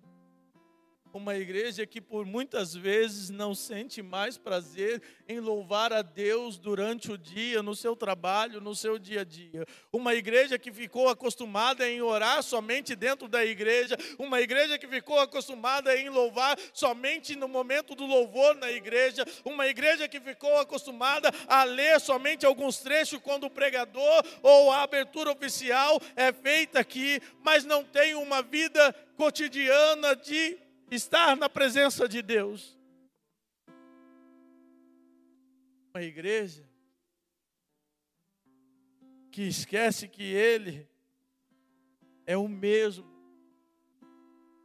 Uma 1.11 1.35
igreja 1.35 1.87
que 1.87 1.99
por 1.99 2.23
muitas 2.23 2.75
vezes 2.75 3.31
não 3.31 3.55
sente 3.55 3.99
mais 3.99 4.37
prazer 4.37 5.01
em 5.27 5.39
louvar 5.39 5.91
a 5.91 6.03
Deus 6.03 6.59
durante 6.59 7.11
o 7.11 7.17
dia, 7.17 7.63
no 7.63 7.75
seu 7.75 7.95
trabalho, 7.95 8.61
no 8.61 8.75
seu 8.75 8.99
dia 8.99 9.21
a 9.21 9.23
dia. 9.23 9.65
Uma 9.91 10.13
igreja 10.13 10.59
que 10.59 10.71
ficou 10.71 11.09
acostumada 11.09 11.89
em 11.89 11.99
orar 11.99 12.43
somente 12.43 12.95
dentro 12.95 13.27
da 13.27 13.43
igreja. 13.43 13.97
Uma 14.19 14.39
igreja 14.39 14.77
que 14.77 14.87
ficou 14.87 15.19
acostumada 15.19 15.97
em 15.97 16.09
louvar 16.09 16.55
somente 16.73 17.35
no 17.35 17.47
momento 17.47 17.95
do 17.95 18.05
louvor 18.05 18.53
na 18.55 18.71
igreja. 18.71 19.25
Uma 19.43 19.65
igreja 19.65 20.07
que 20.07 20.19
ficou 20.19 20.59
acostumada 20.59 21.31
a 21.47 21.63
ler 21.63 21.99
somente 21.99 22.45
alguns 22.45 22.77
trechos 22.77 23.19
quando 23.19 23.45
o 23.45 23.49
pregador 23.49 24.23
ou 24.43 24.71
a 24.71 24.83
abertura 24.83 25.31
oficial 25.31 25.99
é 26.15 26.31
feita 26.31 26.79
aqui, 26.79 27.19
mas 27.43 27.65
não 27.65 27.83
tem 27.83 28.13
uma 28.13 28.43
vida 28.43 28.93
cotidiana 29.17 30.15
de 30.15 30.68
estar 30.91 31.35
na 31.35 31.49
presença 31.49 32.07
de 32.07 32.21
Deus. 32.21 32.77
Uma 35.93 36.03
igreja 36.03 36.67
que 39.31 39.43
esquece 39.43 40.07
que 40.07 40.23
Ele 40.23 40.87
é 42.25 42.35
o 42.37 42.47
mesmo 42.47 43.07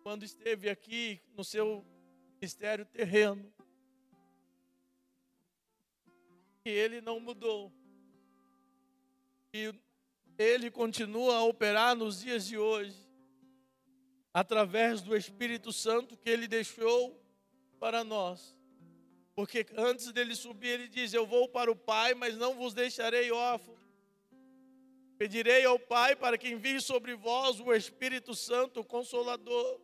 quando 0.02 0.22
esteve 0.22 0.68
aqui 0.68 1.20
no 1.34 1.44
seu 1.44 1.84
ministério 2.34 2.84
terreno. 2.84 3.52
E 6.64 6.70
Ele 6.70 7.00
não 7.00 7.20
mudou. 7.20 7.72
E 9.52 9.74
Ele 10.38 10.70
continua 10.70 11.36
a 11.36 11.44
operar 11.44 11.94
nos 11.94 12.20
dias 12.20 12.46
de 12.46 12.58
hoje 12.58 13.03
através 14.34 15.00
do 15.00 15.16
Espírito 15.16 15.72
Santo 15.72 16.16
que 16.16 16.28
ele 16.28 16.48
deixou 16.48 17.16
para 17.78 18.02
nós. 18.02 18.58
Porque 19.36 19.64
antes 19.76 20.10
dele 20.12 20.34
subir, 20.34 20.68
ele 20.70 20.88
diz: 20.88 21.14
Eu 21.14 21.24
vou 21.24 21.48
para 21.48 21.70
o 21.70 21.76
Pai, 21.76 22.14
mas 22.14 22.36
não 22.36 22.54
vos 22.54 22.74
deixarei 22.74 23.30
órfãos. 23.30 23.78
Pedirei 25.16 25.64
ao 25.64 25.78
Pai 25.78 26.16
para 26.16 26.36
que 26.36 26.48
envie 26.48 26.80
sobre 26.80 27.14
vós 27.14 27.60
o 27.60 27.72
Espírito 27.72 28.34
Santo, 28.34 28.80
o 28.80 28.84
Consolador. 28.84 29.80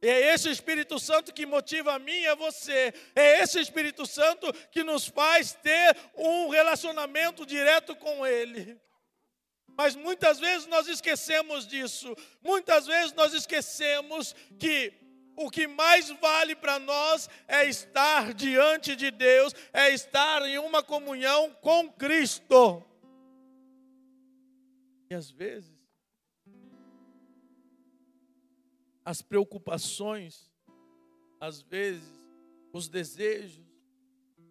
E 0.00 0.08
é 0.08 0.34
esse 0.34 0.50
Espírito 0.50 0.98
Santo 0.98 1.32
que 1.32 1.46
motiva 1.46 1.94
a 1.94 1.98
mim 1.98 2.20
e 2.20 2.26
a 2.26 2.34
você. 2.34 2.92
É 3.14 3.42
esse 3.42 3.60
Espírito 3.60 4.06
Santo 4.06 4.52
que 4.70 4.82
nos 4.82 5.06
faz 5.06 5.52
ter 5.52 5.96
um 6.16 6.48
relacionamento 6.48 7.46
direto 7.46 7.94
com 7.96 8.26
Ele. 8.26 8.78
Mas 9.76 9.96
muitas 9.96 10.38
vezes 10.38 10.66
nós 10.66 10.86
esquecemos 10.86 11.66
disso. 11.66 12.14
Muitas 12.42 12.86
vezes 12.86 13.12
nós 13.12 13.32
esquecemos 13.32 14.34
que 14.58 14.92
o 15.36 15.50
que 15.50 15.66
mais 15.66 16.10
vale 16.20 16.54
para 16.54 16.78
nós 16.78 17.28
é 17.48 17.68
estar 17.68 18.32
diante 18.32 18.94
de 18.94 19.10
Deus, 19.10 19.52
é 19.72 19.90
estar 19.92 20.42
em 20.42 20.58
uma 20.58 20.82
comunhão 20.82 21.52
com 21.60 21.90
Cristo. 21.92 22.84
E 25.10 25.14
às 25.14 25.30
vezes, 25.30 25.74
as 29.04 29.20
preocupações, 29.20 30.50
às 31.40 31.60
vezes, 31.60 32.24
os 32.72 32.88
desejos, 32.88 33.66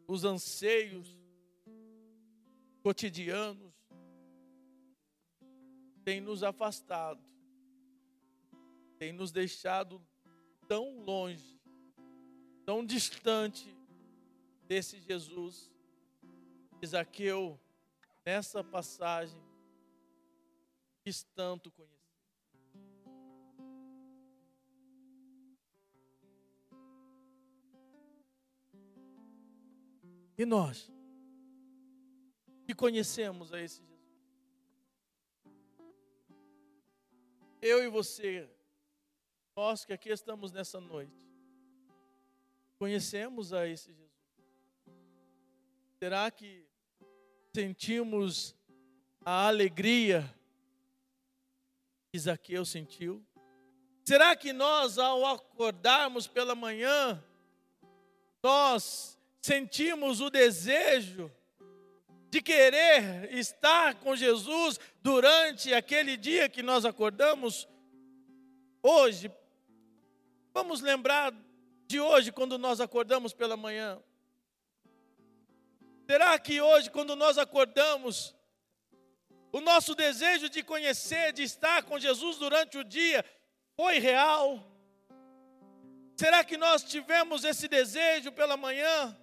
os 0.08 0.24
anseios 0.24 1.18
cotidianos, 2.82 3.73
tem 6.04 6.20
nos 6.20 6.44
afastado, 6.44 7.22
tem 8.98 9.12
nos 9.12 9.32
deixado 9.32 10.02
tão 10.68 11.00
longe, 11.04 11.60
tão 12.66 12.86
distante 12.86 13.76
desse 14.68 15.00
Jesus. 15.00 15.72
Isaqueu, 16.82 17.58
nessa 18.26 18.64
passagem, 18.64 19.42
quis 21.04 21.24
tanto 21.36 21.72
conhecer. 21.72 21.94
E 30.38 30.46
nós, 30.46 30.92
que 32.66 32.74
conhecemos 32.74 33.54
a 33.54 33.62
esse 33.62 33.78
Jesus, 33.78 33.93
eu 37.64 37.82
e 37.82 37.88
você, 37.88 38.50
nós 39.56 39.86
que 39.86 39.94
aqui 39.94 40.10
estamos 40.10 40.52
nessa 40.52 40.82
noite, 40.82 41.16
conhecemos 42.78 43.54
a 43.54 43.66
esse 43.66 43.94
Jesus. 43.94 44.12
Será 45.98 46.30
que 46.30 46.68
sentimos 47.56 48.54
a 49.24 49.48
alegria 49.48 50.30
que 52.12 52.20
Zaqueu 52.20 52.66
sentiu? 52.66 53.26
Será 54.04 54.36
que 54.36 54.52
nós, 54.52 54.98
ao 54.98 55.26
acordarmos 55.26 56.28
pela 56.28 56.54
manhã, 56.54 57.24
nós 58.44 59.18
sentimos 59.42 60.20
o 60.20 60.30
desejo 60.30 61.32
de 62.34 62.42
querer 62.42 63.32
estar 63.32 63.94
com 63.94 64.16
Jesus 64.16 64.80
durante 65.04 65.72
aquele 65.72 66.18
dia 66.18 66.50
que 66.50 66.64
nós 66.64 66.84
acordamos, 66.84 67.68
hoje, 68.82 69.32
vamos 70.52 70.82
lembrar 70.82 71.32
de 71.86 72.00
hoje, 72.00 72.32
quando 72.32 72.58
nós 72.58 72.82
acordamos 72.82 73.34
pela 73.34 73.56
manhã. 73.56 74.02
Será 76.10 76.40
que 76.40 76.60
hoje, 76.60 76.90
quando 76.90 77.16
nós 77.16 77.38
acordamos, 77.38 78.36
o 79.52 79.62
nosso 79.62 79.94
desejo 79.94 80.50
de 80.50 80.64
conhecer, 80.64 81.34
de 81.34 81.44
estar 81.44 81.84
com 81.84 82.00
Jesus 82.00 82.40
durante 82.40 82.80
o 82.80 82.84
dia, 82.84 83.24
foi 83.76 84.00
real? 84.00 84.76
Será 86.18 86.44
que 86.44 86.58
nós 86.58 86.84
tivemos 86.84 87.44
esse 87.44 87.68
desejo 87.68 88.32
pela 88.32 88.58
manhã? 88.58 89.16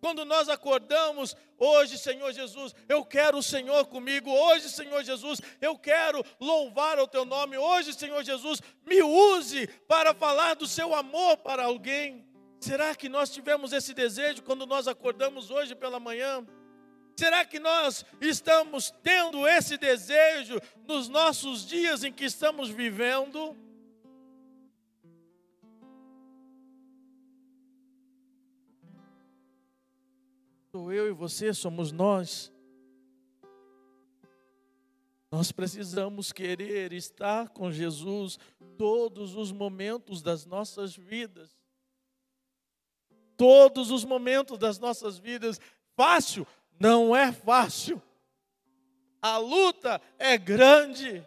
Quando 0.00 0.24
nós 0.24 0.48
acordamos, 0.48 1.36
hoje, 1.58 1.98
Senhor 1.98 2.32
Jesus, 2.32 2.74
eu 2.88 3.04
quero 3.04 3.38
o 3.38 3.42
Senhor 3.42 3.86
comigo. 3.86 4.30
Hoje, 4.30 4.68
Senhor 4.68 5.02
Jesus, 5.02 5.40
eu 5.60 5.76
quero 5.76 6.24
louvar 6.40 6.98
o 6.98 7.06
teu 7.06 7.24
nome. 7.24 7.56
Hoje, 7.58 7.92
Senhor 7.92 8.22
Jesus, 8.22 8.60
me 8.86 9.02
use 9.02 9.66
para 9.88 10.14
falar 10.14 10.54
do 10.54 10.66
seu 10.66 10.94
amor 10.94 11.36
para 11.38 11.64
alguém. 11.64 12.26
Será 12.60 12.94
que 12.94 13.08
nós 13.08 13.30
tivemos 13.30 13.72
esse 13.72 13.94
desejo 13.94 14.42
quando 14.42 14.66
nós 14.66 14.88
acordamos 14.88 15.50
hoje 15.50 15.74
pela 15.74 16.00
manhã? 16.00 16.46
Será 17.16 17.44
que 17.44 17.58
nós 17.58 18.04
estamos 18.20 18.92
tendo 19.02 19.46
esse 19.46 19.76
desejo 19.76 20.60
nos 20.86 21.08
nossos 21.08 21.66
dias 21.66 22.04
em 22.04 22.12
que 22.12 22.24
estamos 22.24 22.68
vivendo? 22.68 23.56
Sou 30.78 30.92
eu 30.92 31.08
e 31.08 31.12
você, 31.12 31.52
somos 31.52 31.90
nós. 31.90 32.52
Nós 35.28 35.50
precisamos 35.50 36.30
querer 36.30 36.92
estar 36.92 37.48
com 37.48 37.72
Jesus 37.72 38.38
todos 38.78 39.34
os 39.34 39.50
momentos 39.50 40.22
das 40.22 40.46
nossas 40.46 40.94
vidas. 40.94 41.50
Todos 43.36 43.90
os 43.90 44.04
momentos 44.04 44.56
das 44.56 44.78
nossas 44.78 45.18
vidas. 45.18 45.60
Fácil? 45.96 46.46
Não 46.78 47.14
é 47.14 47.32
fácil. 47.32 48.00
A 49.20 49.36
luta 49.36 50.00
é 50.16 50.38
grande. 50.38 51.26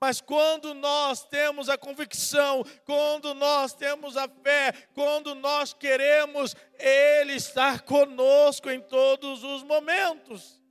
Mas 0.00 0.20
quando 0.20 0.74
nós 0.74 1.24
temos 1.24 1.68
a 1.68 1.78
convicção, 1.78 2.62
quando 2.84 3.34
nós 3.34 3.72
temos 3.72 4.16
a 4.16 4.28
fé, 4.28 4.72
quando 4.94 5.34
nós 5.34 5.72
queremos 5.72 6.54
Ele 6.78 7.34
estar 7.34 7.82
conosco 7.82 8.70
em 8.70 8.80
todos 8.80 9.42
os 9.42 9.62
momentos, 9.62 10.62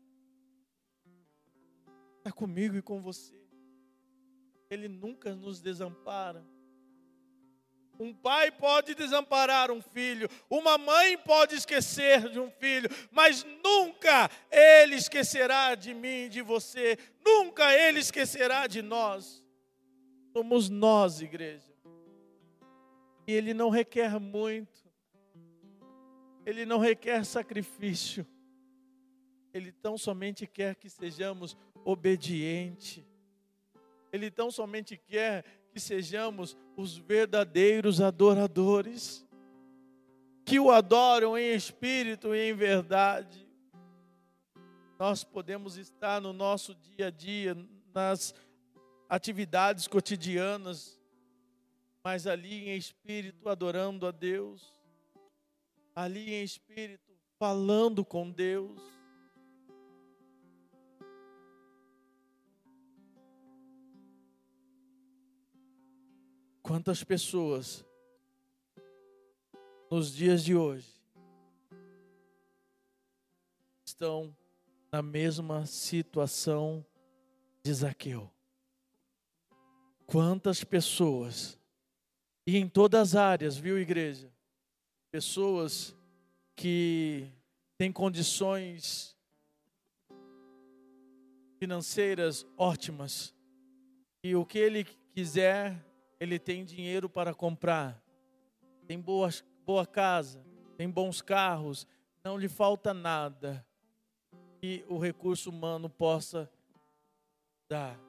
está 2.17 2.31
comigo 2.31 2.75
e 2.75 2.81
com 2.81 3.01
você. 3.01 3.35
Ele 4.69 4.87
nunca 4.87 5.35
nos 5.35 5.61
desampara. 5.61 6.45
Um 7.99 8.13
pai 8.13 8.51
pode 8.51 8.93
desamparar 8.93 9.71
um 9.71 9.81
filho, 9.81 10.29
uma 10.49 10.77
mãe 10.77 11.17
pode 11.17 11.55
esquecer 11.55 12.29
de 12.29 12.39
um 12.39 12.49
filho, 12.51 12.89
mas 13.09 13.45
nunca 13.63 14.29
ele 14.51 14.95
esquecerá 14.95 15.75
de 15.75 15.93
mim, 15.93 16.27
de 16.29 16.41
você, 16.41 16.97
nunca 17.23 17.73
ele 17.73 17.99
esquecerá 17.99 18.67
de 18.67 18.81
nós. 18.81 19.43
Somos 20.33 20.69
nós, 20.69 21.21
igreja. 21.21 21.73
E 23.25 23.31
ele 23.31 23.53
não 23.53 23.69
requer 23.69 24.19
muito, 24.19 24.85
ele 26.45 26.65
não 26.65 26.77
requer 26.77 27.23
sacrifício, 27.25 28.27
ele 29.53 29.71
tão 29.71 29.97
somente 29.97 30.45
quer 30.45 30.75
que 30.75 30.89
sejamos 30.89 31.57
obedientes, 31.83 33.03
ele 34.11 34.29
tão 34.29 34.51
somente 34.51 34.97
quer 34.97 35.43
que 35.75 35.79
sejamos 35.81 36.55
os 36.77 36.95
verdadeiros 36.95 37.99
adoradores, 37.99 39.27
que 40.45 40.57
o 40.57 40.71
adoram 40.71 41.37
em 41.37 41.53
espírito 41.53 42.33
e 42.33 42.49
em 42.49 42.53
verdade. 42.53 43.45
Nós 44.97 45.25
podemos 45.25 45.75
estar 45.77 46.21
no 46.21 46.31
nosso 46.31 46.73
dia 46.75 47.07
a 47.07 47.09
dia, 47.09 47.57
nas 47.93 48.33
atividades 49.09 49.85
cotidianas, 49.85 50.97
mas 52.01 52.25
ali 52.25 52.69
em 52.69 52.77
espírito 52.77 53.49
adorando 53.49 54.07
a 54.07 54.11
Deus, 54.11 54.73
ali 55.93 56.35
em 56.35 56.41
espírito 56.41 57.11
falando 57.37 58.05
com 58.05 58.31
Deus. 58.31 58.81
Quantas 66.67 67.03
pessoas 67.03 67.85
nos 69.91 70.11
dias 70.11 70.43
de 70.43 70.55
hoje 70.55 70.99
estão 73.85 74.35
na 74.91 75.03
mesma 75.03 75.67
situação 75.67 76.83
de 77.63 77.71
Zaqueu? 77.71 78.31
Quantas 80.07 80.63
pessoas, 80.63 81.55
e 82.47 82.57
em 82.57 82.67
todas 82.67 83.13
as 83.13 83.15
áreas, 83.15 83.55
viu, 83.55 83.77
igreja? 83.77 84.33
Pessoas 85.11 85.95
que 86.55 87.29
têm 87.77 87.91
condições 87.91 89.15
financeiras 91.59 92.43
ótimas, 92.57 93.35
e 94.23 94.35
o 94.35 94.43
que 94.43 94.57
ele 94.57 94.83
quiser 95.13 95.79
ele 96.19 96.39
tem 96.39 96.63
dinheiro 96.63 97.09
para 97.09 97.33
comprar, 97.33 98.01
tem 98.87 98.99
boa, 98.99 99.29
boa 99.65 99.85
casa, 99.85 100.45
tem 100.77 100.89
bons 100.89 101.21
carros, 101.21 101.87
não 102.23 102.37
lhe 102.37 102.47
falta 102.47 102.93
nada 102.93 103.65
que 104.59 104.85
o 104.87 104.97
recurso 104.97 105.49
humano 105.49 105.89
possa 105.89 106.49
dar, 107.69 107.99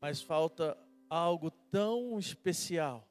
mas 0.00 0.20
falta 0.20 0.76
algo 1.08 1.50
tão 1.50 2.18
especial, 2.18 3.08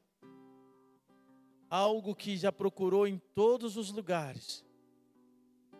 algo 1.68 2.14
que 2.14 2.36
já 2.36 2.52
procurou 2.52 3.06
em 3.06 3.18
todos 3.34 3.76
os 3.76 3.90
lugares 3.90 4.64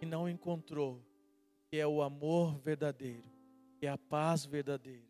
e 0.01 0.07
não 0.07 0.29
encontrou, 0.29 1.01
que 1.71 1.77
é 1.77 1.87
o 1.87 2.03
amor 2.03 2.59
verdadeiro, 2.59 3.25
que 3.79 3.87
é 3.87 3.90
a 3.90 3.99
paz 3.99 4.44
verdadeira, 4.44 5.07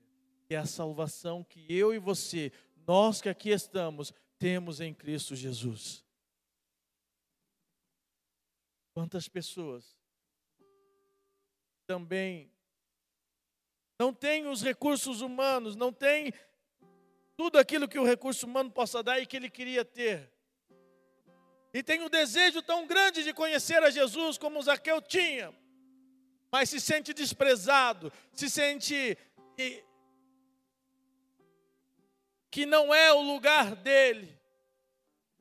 que 0.46 0.54
é 0.54 0.58
a 0.58 0.66
salvação 0.66 1.42
que 1.42 1.64
eu 1.68 1.92
e 1.92 1.98
você 1.98 2.52
nós 2.88 3.20
que 3.20 3.28
aqui 3.28 3.50
estamos 3.50 4.14
temos 4.38 4.80
em 4.80 4.94
Cristo 4.94 5.36
Jesus. 5.36 6.02
Quantas 8.94 9.28
pessoas 9.28 9.94
também 11.86 12.50
não 14.00 14.12
têm 14.12 14.46
os 14.46 14.62
recursos 14.62 15.20
humanos, 15.20 15.76
não 15.76 15.92
têm 15.92 16.32
tudo 17.36 17.58
aquilo 17.58 17.86
que 17.86 17.98
o 17.98 18.04
recurso 18.04 18.46
humano 18.46 18.70
possa 18.70 19.02
dar 19.02 19.20
e 19.20 19.26
que 19.26 19.36
ele 19.36 19.50
queria 19.50 19.84
ter. 19.84 20.32
E 21.74 21.82
tem 21.82 22.00
um 22.00 22.08
desejo 22.08 22.62
tão 22.62 22.86
grande 22.86 23.22
de 23.22 23.34
conhecer 23.34 23.82
a 23.82 23.90
Jesus 23.90 24.38
como 24.38 24.62
Zaqueu 24.62 25.02
tinha, 25.02 25.54
mas 26.50 26.70
se 26.70 26.80
sente 26.80 27.12
desprezado, 27.12 28.10
se 28.32 28.48
sente 28.48 29.16
que 32.50 32.64
não 32.66 32.94
é 32.94 33.12
o 33.12 33.20
lugar 33.20 33.74
dele. 33.76 34.38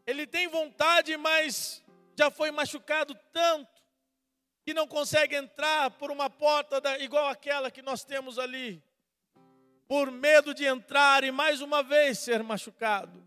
Ele 0.06 0.26
tem 0.26 0.48
vontade, 0.48 1.16
mas 1.18 1.84
já 2.18 2.32
foi 2.32 2.52
machucado 2.52 3.16
tanto 3.32 3.78
que 4.64 4.74
não 4.74 4.88
consegue 4.88 5.36
entrar 5.36 5.92
por 5.92 6.12
uma 6.12 6.30
porta 6.30 6.82
da, 6.82 7.00
igual 7.00 7.28
aquela 7.30 7.72
que 7.72 7.82
nós 7.82 8.04
temos 8.04 8.38
ali, 8.38 8.84
por 9.88 10.12
medo 10.12 10.54
de 10.54 10.66
entrar 10.66 11.24
e 11.24 11.32
mais 11.32 11.62
uma 11.62 11.82
vez 11.82 12.20
ser 12.20 12.44
machucado. 12.44 13.26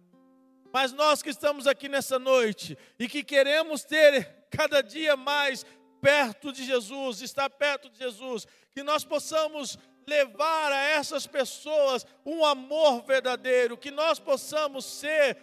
Mas 0.73 0.93
nós 0.93 1.23
que 1.23 1.31
estamos 1.31 1.66
aqui 1.66 1.88
nessa 1.88 2.19
noite 2.19 2.77
e 2.99 3.09
que 3.09 3.25
queremos 3.25 3.85
ter 3.85 4.45
cada 4.51 4.83
dia 4.83 5.16
mais 5.16 5.64
perto 6.01 6.53
de 6.53 6.64
Jesus, 6.64 7.23
estar 7.23 7.49
perto 7.49 7.88
de 7.88 7.99
Jesus, 7.99 8.47
que 8.73 8.83
nós 8.83 9.05
possamos 9.05 9.79
levar 10.11 10.73
a 10.73 10.83
essas 10.83 11.25
pessoas 11.25 12.05
um 12.27 12.44
amor 12.44 13.03
verdadeiro, 13.03 13.77
que 13.77 13.92
nós 13.92 14.18
possamos 14.18 14.85
ser 14.85 15.38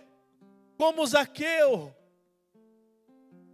como 0.78 1.08
Zaqueu, 1.08 1.96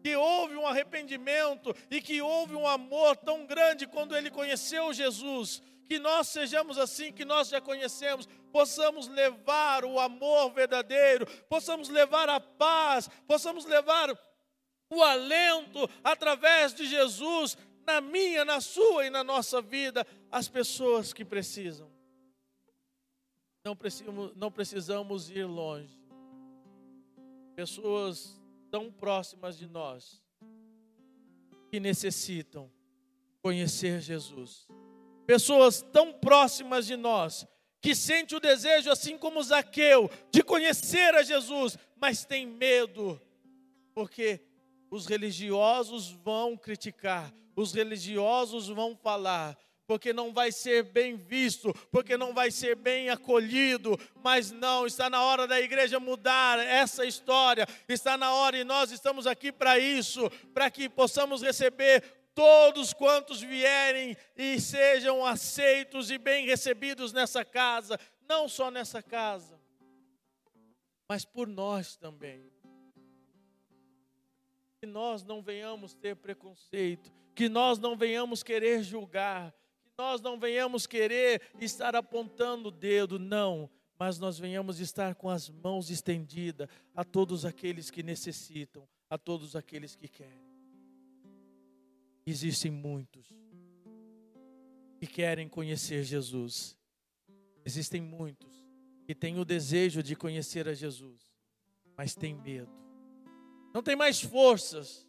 que 0.02 0.16
houve 0.16 0.56
um 0.56 0.66
arrependimento 0.66 1.74
e 1.90 2.02
que 2.02 2.20
houve 2.20 2.56
um 2.56 2.68
amor 2.68 3.16
tão 3.16 3.46
grande 3.46 3.86
quando 3.86 4.18
ele 4.18 4.32
conheceu 4.32 4.92
Jesus, 4.92 5.62
que 5.86 6.00
nós 6.00 6.30
sejamos 6.30 6.80
assim, 6.80 7.12
que 7.12 7.24
nós 7.24 7.48
já 7.48 7.62
conhecemos, 7.62 8.28
possamos 8.52 9.08
levar 9.08 9.86
o 9.86 10.00
amor 10.00 10.52
verdadeiro, 10.52 11.28
possamos 11.48 11.90
levar 11.90 12.28
a 12.28 12.40
paz, 12.40 13.08
possamos 13.28 13.66
levar 13.66 14.10
o 14.90 15.04
alento 15.04 15.90
através 16.04 16.74
de 16.74 16.88
Jesus 16.88 17.56
na 17.86 18.02
minha, 18.02 18.44
na 18.46 18.62
sua 18.62 19.06
e 19.06 19.10
na 19.10 19.24
nossa 19.24 19.62
vida, 19.62 20.06
as 20.32 20.48
pessoas 20.48 21.14
que 21.14 21.24
precisam. 21.24 21.92
Não 23.64 23.76
precisamos, 23.76 24.36
não 24.36 24.52
precisamos 24.52 25.30
ir 25.30 25.46
longe. 25.46 25.98
Pessoas 27.56 28.42
tão 28.70 28.92
próximas 28.92 29.58
de 29.58 29.68
nós 29.68 30.22
que 31.70 31.80
necessitam 31.80 32.72
conhecer 33.42 34.02
Jesus. 34.02 34.68
Pessoas 35.26 35.82
tão 35.82 36.12
próximas 36.12 36.86
de 36.86 36.96
nós 36.96 37.48
que 37.82 37.94
sente 37.94 38.34
o 38.34 38.40
desejo, 38.40 38.90
assim 38.90 39.18
como 39.18 39.44
Zaqueu, 39.44 40.10
de 40.32 40.42
conhecer 40.42 41.14
a 41.16 41.22
Jesus, 41.22 41.78
mas 41.98 42.24
tem 42.24 42.46
medo, 42.46 43.22
porque 43.94 44.40
os 44.94 45.08
religiosos 45.08 46.12
vão 46.12 46.56
criticar, 46.56 47.34
os 47.56 47.74
religiosos 47.74 48.68
vão 48.68 48.96
falar, 48.96 49.58
porque 49.88 50.14
não 50.14 50.32
vai 50.32 50.52
ser 50.52 50.84
bem 50.84 51.16
visto, 51.16 51.74
porque 51.92 52.16
não 52.16 52.32
vai 52.32 52.52
ser 52.52 52.76
bem 52.76 53.10
acolhido, 53.10 54.00
mas 54.24 54.52
não, 54.52 54.86
está 54.86 55.10
na 55.10 55.24
hora 55.24 55.48
da 55.48 55.60
igreja 55.60 56.00
mudar 56.00 56.60
essa 56.60 57.08
história, 57.08 57.68
está 57.90 58.16
na 58.16 58.36
hora 58.36 58.56
e 58.56 58.64
nós 58.64 58.92
estamos 58.92 59.26
aqui 59.26 59.52
para 59.52 59.80
isso, 59.80 60.30
para 60.54 60.70
que 60.70 60.88
possamos 60.88 61.42
receber 61.42 62.04
todos 62.36 62.94
quantos 62.94 63.42
vierem 63.42 64.16
e 64.38 64.62
sejam 64.62 65.26
aceitos 65.26 66.12
e 66.12 66.20
bem 66.20 66.46
recebidos 66.46 67.12
nessa 67.12 67.44
casa, 67.44 68.00
não 68.30 68.48
só 68.48 68.70
nessa 68.70 69.02
casa, 69.02 69.60
mas 71.10 71.26
por 71.26 71.48
nós 71.48 71.96
também 71.96 72.53
que 74.84 74.88
nós 74.88 75.24
não 75.24 75.42
venhamos 75.42 75.94
ter 75.94 76.14
preconceito, 76.14 77.10
que 77.34 77.48
nós 77.48 77.80
não 77.80 77.96
venhamos 77.96 78.44
querer 78.44 78.84
julgar, 78.84 79.54
que 79.82 79.90
nós 79.98 80.20
não 80.20 80.38
venhamos 80.38 80.86
querer 80.86 81.42
estar 81.62 81.96
apontando 81.96 82.68
o 82.68 82.72
dedo, 82.72 83.18
não, 83.18 83.70
mas 83.98 84.20
nós 84.20 84.38
venhamos 84.38 84.82
estar 84.82 85.16
com 85.16 85.30
as 85.30 85.50
mãos 85.50 85.90
estendidas 85.90 86.68
a 86.94 87.06
todos 87.06 87.46
aqueles 87.46 87.90
que 87.90 88.04
necessitam, 88.04 88.86
a 89.10 89.18
todos 89.18 89.56
aqueles 89.56 89.96
que 89.96 90.10
querem. 90.10 90.44
Existem 92.26 92.70
muitos 92.70 93.34
que 95.00 95.08
querem 95.08 95.48
conhecer 95.48 96.04
Jesus. 96.04 96.78
Existem 97.64 98.02
muitos 98.02 98.62
que 99.06 99.16
têm 99.16 99.40
o 99.40 99.46
desejo 99.46 100.04
de 100.04 100.14
conhecer 100.14 100.68
a 100.68 100.74
Jesus, 100.74 101.34
mas 101.96 102.14
têm 102.16 102.36
medo 102.36 102.83
não 103.74 103.82
tem 103.82 103.96
mais 103.96 104.22
forças 104.22 105.08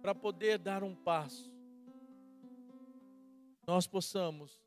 para 0.00 0.14
poder 0.14 0.58
dar 0.58 0.84
um 0.84 0.94
passo. 0.94 1.52
Nós 3.66 3.86
possamos 3.86 4.62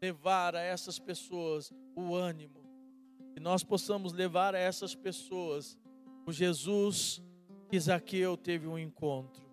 levar 0.00 0.54
a 0.54 0.60
essas 0.60 0.98
pessoas 0.98 1.72
o 1.96 2.14
ânimo, 2.14 2.62
que 3.32 3.40
nós 3.40 3.64
possamos 3.64 4.12
levar 4.12 4.54
a 4.54 4.58
essas 4.58 4.94
pessoas 4.94 5.76
o 6.26 6.32
Jesus 6.32 7.20
que 7.68 7.80
Zaqueu 7.80 8.36
teve 8.36 8.66
um 8.66 8.78
encontro. 8.78 9.50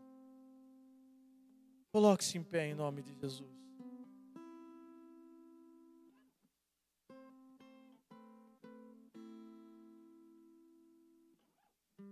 Coloque-se 1.92 2.38
em 2.38 2.44
pé 2.44 2.68
em 2.68 2.76
nome 2.76 3.02
de 3.02 3.14
Jesus. 3.14 3.57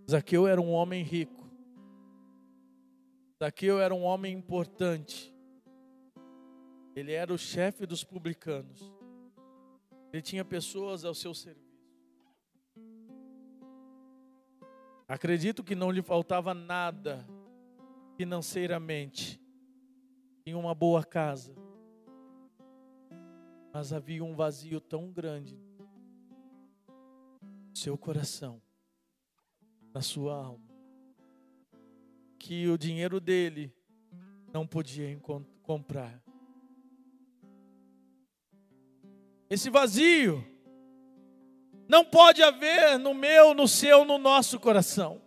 Zaqueu 0.08 0.46
era 0.46 0.60
um 0.60 0.70
homem 0.70 1.02
rico. 1.02 1.44
Zaqueu 3.42 3.80
era 3.80 3.94
um 3.94 4.02
homem 4.02 4.32
importante. 4.32 5.34
Ele 6.94 7.12
era 7.12 7.32
o 7.32 7.38
chefe 7.38 7.84
dos 7.84 8.04
publicanos. 8.04 8.92
Ele 10.12 10.22
tinha 10.22 10.44
pessoas 10.44 11.04
ao 11.04 11.14
seu 11.14 11.34
serviço. 11.34 11.66
Acredito 15.08 15.62
que 15.62 15.74
não 15.74 15.90
lhe 15.90 16.02
faltava 16.02 16.54
nada 16.54 17.26
financeiramente. 18.16 19.40
Tinha 20.44 20.56
uma 20.56 20.74
boa 20.74 21.04
casa. 21.04 21.54
Mas 23.72 23.92
havia 23.92 24.24
um 24.24 24.34
vazio 24.34 24.80
tão 24.80 25.12
grande 25.12 25.60
no 27.68 27.76
seu 27.76 27.98
coração, 27.98 28.62
na 29.96 30.02
sua 30.02 30.34
alma, 30.34 30.68
que 32.38 32.68
o 32.68 32.76
dinheiro 32.76 33.18
dele 33.18 33.74
não 34.52 34.66
podia 34.66 35.18
comprar. 35.62 36.22
Esse 39.48 39.70
vazio 39.70 40.46
não 41.88 42.04
pode 42.04 42.42
haver 42.42 42.98
no 42.98 43.14
meu, 43.14 43.54
no 43.54 43.66
seu, 43.66 44.04
no 44.04 44.18
nosso 44.18 44.60
coração. 44.60 45.22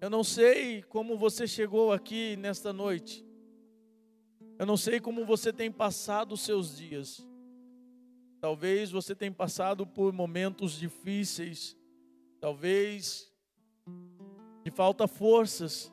Eu 0.00 0.08
não 0.08 0.22
sei 0.22 0.84
como 0.84 1.18
você 1.18 1.44
chegou 1.44 1.92
aqui 1.92 2.36
nesta 2.36 2.72
noite. 2.72 3.26
Eu 4.60 4.64
não 4.64 4.76
sei 4.76 5.00
como 5.00 5.26
você 5.26 5.52
tem 5.52 5.72
passado 5.72 6.34
os 6.34 6.42
seus 6.42 6.76
dias. 6.76 7.26
Talvez 8.40 8.92
você 8.92 9.12
tenha 9.12 9.32
passado 9.32 9.84
por 9.84 10.12
momentos 10.12 10.78
difíceis. 10.78 11.76
Talvez 12.44 13.26
lhe 14.62 14.70
falta 14.70 15.08
forças 15.08 15.90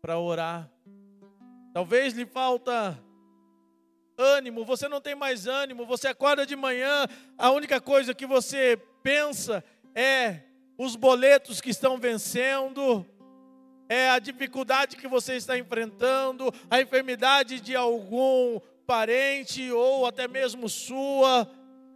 para 0.00 0.16
orar. 0.16 0.70
Talvez 1.74 2.14
lhe 2.14 2.24
falta 2.24 2.96
ânimo, 4.16 4.64
você 4.64 4.86
não 4.88 5.00
tem 5.00 5.16
mais 5.16 5.48
ânimo, 5.48 5.84
você 5.84 6.06
acorda 6.06 6.46
de 6.46 6.54
manhã, 6.54 7.08
a 7.36 7.50
única 7.50 7.80
coisa 7.80 8.14
que 8.14 8.24
você 8.28 8.80
pensa 9.02 9.64
é 9.92 10.42
os 10.78 10.94
boletos 10.94 11.60
que 11.60 11.70
estão 11.70 11.98
vencendo, 11.98 13.04
é 13.88 14.08
a 14.08 14.20
dificuldade 14.20 14.94
que 14.94 15.08
você 15.08 15.34
está 15.34 15.58
enfrentando, 15.58 16.54
a 16.70 16.80
enfermidade 16.80 17.60
de 17.60 17.74
algum 17.74 18.60
parente 18.86 19.68
ou 19.72 20.06
até 20.06 20.28
mesmo 20.28 20.68
sua. 20.68 21.50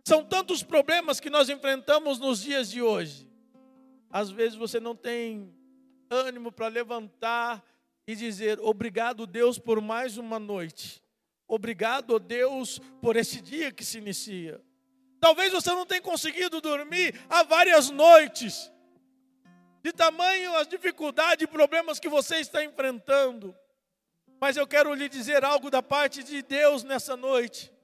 São 0.07 0.23
tantos 0.23 0.63
problemas 0.63 1.19
que 1.19 1.29
nós 1.29 1.49
enfrentamos 1.49 2.21
nos 2.21 2.41
dias 2.41 2.71
de 2.71 2.81
hoje. 2.81 3.29
Às 4.09 4.31
vezes 4.31 4.57
você 4.57 4.79
não 4.79 4.95
tem 4.95 5.53
ânimo 6.09 6.53
para 6.53 6.69
levantar 6.69 7.61
e 8.07 8.15
dizer: 8.15 8.61
Obrigado, 8.61 9.27
Deus, 9.27 9.59
por 9.59 9.81
mais 9.81 10.17
uma 10.17 10.39
noite. 10.39 11.03
Obrigado, 11.49 12.21
Deus, 12.21 12.81
por 13.03 13.17
esse 13.17 13.41
dia 13.41 13.73
que 13.73 13.85
se 13.85 13.99
inicia. 13.99 14.63
Talvez 15.19 15.53
você 15.53 15.71
não 15.71 15.85
tenha 15.85 16.01
conseguido 16.01 16.61
dormir 16.61 17.21
há 17.29 17.43
várias 17.43 17.91
noites, 17.91 18.71
de 19.83 19.93
tamanho 19.93 20.57
as 20.57 20.69
dificuldades 20.69 21.43
e 21.43 21.49
problemas 21.49 21.99
que 21.99 22.09
você 22.09 22.37
está 22.37 22.63
enfrentando. 22.63 23.53
Mas 24.41 24.57
eu 24.57 24.69
quero 24.69 24.95
lhe 24.95 25.09
dizer 25.09 25.45
algo 25.45 25.69
da 25.69 25.83
parte 25.83 26.23
de 26.23 26.43
Deus 26.43 26.85
nessa 26.85 27.17
noite. 27.17 27.75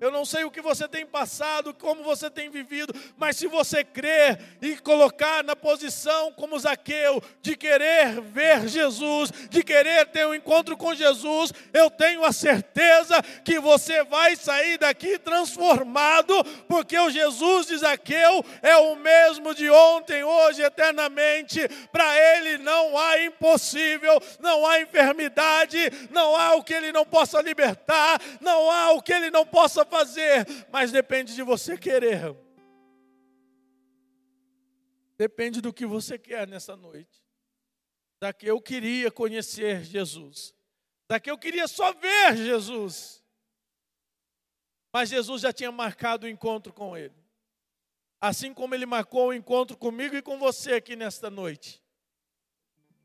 Eu 0.00 0.12
não 0.12 0.24
sei 0.24 0.44
o 0.44 0.50
que 0.50 0.60
você 0.60 0.86
tem 0.86 1.04
passado, 1.04 1.74
como 1.74 2.04
você 2.04 2.30
tem 2.30 2.48
vivido, 2.48 2.94
mas 3.16 3.36
se 3.36 3.48
você 3.48 3.82
crer 3.82 4.38
e 4.62 4.76
colocar 4.76 5.42
na 5.42 5.56
posição 5.56 6.32
como 6.32 6.58
Zaqueu, 6.58 7.20
de 7.42 7.56
querer 7.56 8.20
ver 8.20 8.68
Jesus, 8.68 9.32
de 9.50 9.62
querer 9.64 10.06
ter 10.06 10.24
um 10.24 10.34
encontro 10.34 10.76
com 10.76 10.94
Jesus, 10.94 11.52
eu 11.72 11.90
tenho 11.90 12.24
a 12.24 12.32
certeza 12.32 13.20
que 13.44 13.58
você 13.58 14.04
vai 14.04 14.36
sair 14.36 14.78
daqui 14.78 15.18
transformado, 15.18 16.44
porque 16.68 16.96
o 16.96 17.10
Jesus 17.10 17.66
de 17.66 17.78
Zaqueu 17.78 18.44
é 18.62 18.76
o 18.76 18.94
mesmo 18.94 19.52
de 19.52 19.68
ontem, 19.68 20.22
hoje, 20.22 20.62
eternamente. 20.62 21.66
Para 21.90 22.36
ele 22.36 22.58
não 22.58 22.96
há 22.96 23.24
impossível, 23.24 24.22
não 24.38 24.64
há 24.64 24.80
enfermidade, 24.80 25.90
não 26.10 26.36
há 26.36 26.54
o 26.54 26.62
que 26.62 26.74
ele 26.74 26.92
não 26.92 27.04
possa 27.04 27.42
libertar, 27.42 28.20
não 28.40 28.70
há 28.70 28.92
o 28.92 29.02
que 29.02 29.12
ele 29.12 29.30
não 29.30 29.44
possa 29.44 29.87
fazer, 29.88 30.46
mas 30.70 30.92
depende 30.92 31.34
de 31.34 31.42
você 31.42 31.76
querer. 31.76 32.36
Depende 35.16 35.60
do 35.60 35.72
que 35.72 35.84
você 35.84 36.16
quer 36.16 36.46
nessa 36.46 36.76
noite. 36.76 37.22
Daqui 38.20 38.46
eu 38.46 38.60
queria 38.60 39.10
conhecer 39.10 39.84
Jesus. 39.84 40.54
Daqui 41.08 41.30
eu 41.30 41.38
queria 41.38 41.66
só 41.66 41.92
ver 41.92 42.36
Jesus. 42.36 43.22
Mas 44.92 45.08
Jesus 45.08 45.42
já 45.42 45.52
tinha 45.52 45.72
marcado 45.72 46.26
o 46.26 46.28
encontro 46.28 46.72
com 46.72 46.96
ele. 46.96 47.14
Assim 48.20 48.52
como 48.52 48.74
ele 48.74 48.86
marcou 48.86 49.28
o 49.28 49.34
encontro 49.34 49.76
comigo 49.76 50.16
e 50.16 50.22
com 50.22 50.38
você 50.38 50.74
aqui 50.74 50.96
nesta 50.96 51.30
noite. 51.30 51.82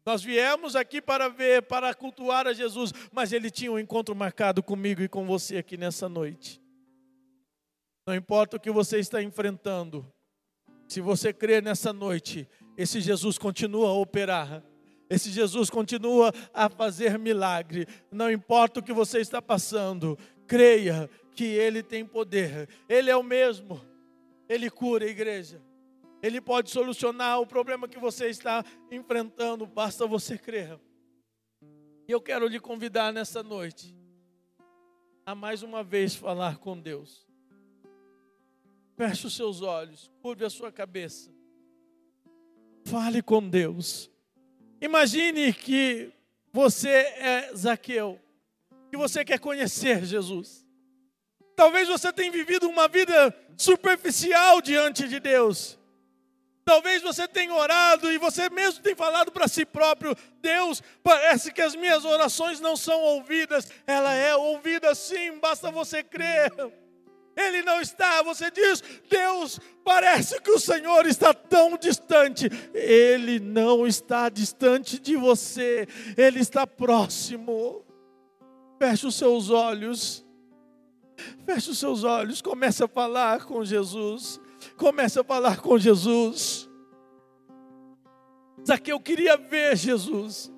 Nós 0.06 0.22
viemos 0.22 0.76
aqui 0.76 1.02
para 1.02 1.30
ver, 1.30 1.64
para 1.64 1.94
cultuar 1.94 2.46
a 2.48 2.54
Jesus, 2.54 2.92
mas 3.12 3.32
ele 3.32 3.50
tinha 3.50 3.72
um 3.72 3.80
encontro 3.80 4.16
marcado 4.16 4.62
comigo 4.62 5.02
e 5.02 5.08
com 5.08 5.26
você 5.26 5.58
aqui 5.58 5.78
nessa 5.78 6.10
noite. 6.10 6.63
Não 8.06 8.16
importa 8.16 8.58
o 8.58 8.60
que 8.60 8.72
você 8.72 9.00
está 9.00 9.24
enfrentando, 9.24 10.06
se 10.88 11.02
você 11.02 11.34
crer 11.34 11.64
nessa 11.64 11.92
noite, 11.92 12.48
esse 12.78 13.02
Jesus 13.02 13.38
continua 13.38 13.90
a 13.90 13.94
operar. 13.94 14.64
Esse 15.10 15.30
Jesus 15.30 15.70
continua 15.70 16.32
a 16.54 16.70
fazer 16.70 17.18
milagre. 17.18 17.88
Não 18.12 18.32
importa 18.32 18.80
o 18.80 18.84
que 18.84 18.94
você 18.94 19.20
está 19.20 19.42
passando, 19.42 20.18
creia 20.48 21.10
que 21.36 21.46
Ele 21.46 21.82
tem 21.82 22.06
poder. 22.06 22.70
Ele 22.88 23.10
é 23.10 23.16
o 23.16 23.24
mesmo. 23.24 23.82
Ele 24.48 24.70
cura 24.70 25.06
a 25.06 25.10
igreja. 25.10 25.62
Ele 26.22 26.40
pode 26.40 26.70
solucionar 26.70 27.40
o 27.40 27.48
problema 27.48 27.88
que 27.88 28.00
você 28.00 28.28
está 28.28 28.64
enfrentando, 28.92 29.66
basta 29.66 30.08
você 30.08 30.38
crer. 30.38 30.80
E 32.08 32.12
eu 32.12 32.22
quero 32.22 32.48
lhe 32.48 32.60
convidar 32.60 33.12
nessa 33.12 33.42
noite 33.42 33.96
a 35.26 35.34
mais 35.34 35.64
uma 35.64 35.84
vez 35.84 36.16
falar 36.16 36.58
com 36.58 36.80
Deus. 36.80 37.33
Feche 38.96 39.28
os 39.28 39.36
seus 39.36 39.62
olhos, 39.62 40.12
curve 40.22 40.46
a 40.46 40.50
sua 40.50 40.72
cabeça. 40.72 41.32
Fale 42.86 43.22
com 43.22 43.48
Deus. 43.48 44.10
Imagine 44.80 45.54
que 45.54 46.12
você 46.52 46.90
é 46.90 47.52
Zaqueu, 47.56 48.20
que 48.90 48.98
você 48.98 49.26
quer 49.26 49.40
conhecer 49.40 50.06
Jesus. 50.06 50.64
Talvez 51.56 51.88
você 51.88 52.12
tenha 52.12 52.32
vivido 52.32 52.68
uma 52.68 52.88
vida 52.88 53.36
superficial 53.58 54.62
diante 54.62 55.08
de 55.08 55.20
Deus. 55.20 55.80
Talvez 56.66 57.02
você 57.02 57.28
tenha 57.28 57.54
orado 57.54 58.12
e 58.12 58.18
você 58.18 58.50
mesmo 58.50 58.82
tenha 58.82 58.96
falado 58.96 59.32
para 59.32 59.48
si 59.48 59.66
próprio: 59.66 60.16
Deus, 60.40 60.82
parece 61.04 61.52
que 61.52 61.62
as 61.62 61.76
minhas 61.76 62.06
orações 62.06 62.60
não 62.60 62.76
são 62.78 63.02
ouvidas. 63.02 63.70
Ela 63.86 64.14
é 64.14 64.36
ouvida 64.36 64.94
sim, 64.94 65.40
basta 65.40 65.72
você 65.72 66.04
crer. 66.04 66.52
Ele 67.36 67.64
não 67.64 67.82
está, 67.82 68.22
você 68.22 68.52
diz, 68.52 68.84
Deus, 69.10 69.60
parece 69.84 70.40
que 70.40 70.52
o 70.52 70.60
Senhor 70.60 71.06
está 71.08 71.34
tão 71.34 71.78
distante. 71.78 72.50
Ele 72.74 73.40
não 73.40 73.88
está 73.88 74.30
distante 74.30 75.00
de 75.00 75.16
você, 75.16 75.88
Ele 76.16 76.40
está 76.40 76.68
próximo. 76.68 77.84
Feche 78.78 79.08
os 79.08 79.16
seus 79.16 79.50
olhos, 79.50 80.26
feche 81.46 81.72
os 81.72 81.80
seus 81.80 82.04
olhos, 82.04 82.42
comece 82.42 82.84
a 82.84 82.88
falar 82.88 83.46
com 83.46 83.64
Jesus, 83.64 84.40
comece 84.78 85.20
a 85.20 85.24
falar 85.24 85.62
com 85.62 85.78
Jesus. 85.78 86.70
Zaqueu 88.66 89.00
queria 89.00 89.38
ver 89.38 89.76
Jesus, 89.76 90.52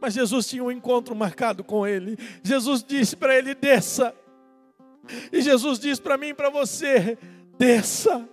mas 0.00 0.14
Jesus 0.14 0.46
tinha 0.46 0.62
um 0.62 0.70
encontro 0.70 1.14
marcado 1.14 1.62
com 1.62 1.86
ele. 1.86 2.16
Jesus 2.42 2.82
disse 2.82 3.16
para 3.16 3.36
ele: 3.36 3.54
desça 3.54 4.14
e 5.32 5.40
Jesus 5.40 5.78
diz 5.78 5.98
para 6.00 6.16
mim 6.16 6.28
e 6.28 6.34
para 6.34 6.50
você: 6.50 7.18
desça. 7.58 8.28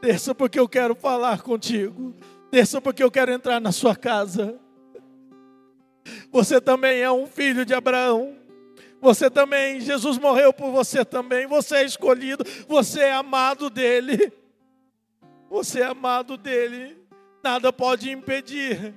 Desça 0.00 0.34
porque 0.34 0.58
eu 0.58 0.68
quero 0.68 0.94
falar 0.94 1.42
contigo. 1.42 2.14
Desça 2.50 2.80
porque 2.80 3.02
eu 3.02 3.10
quero 3.10 3.32
entrar 3.32 3.60
na 3.60 3.72
sua 3.72 3.96
casa. 3.96 4.58
Você 6.30 6.60
também 6.60 7.00
é 7.00 7.10
um 7.10 7.26
filho 7.26 7.64
de 7.64 7.74
Abraão. 7.74 8.36
Você 9.00 9.30
também, 9.30 9.80
Jesus 9.80 10.18
morreu 10.18 10.52
por 10.52 10.70
você 10.70 11.04
também. 11.04 11.46
Você 11.46 11.76
é 11.76 11.84
escolhido, 11.84 12.44
você 12.66 13.00
é 13.00 13.12
amado 13.12 13.70
dele. 13.70 14.32
Você 15.50 15.80
é 15.80 15.86
amado 15.86 16.36
dele. 16.36 16.96
Nada 17.42 17.72
pode 17.72 18.10
impedir 18.10 18.94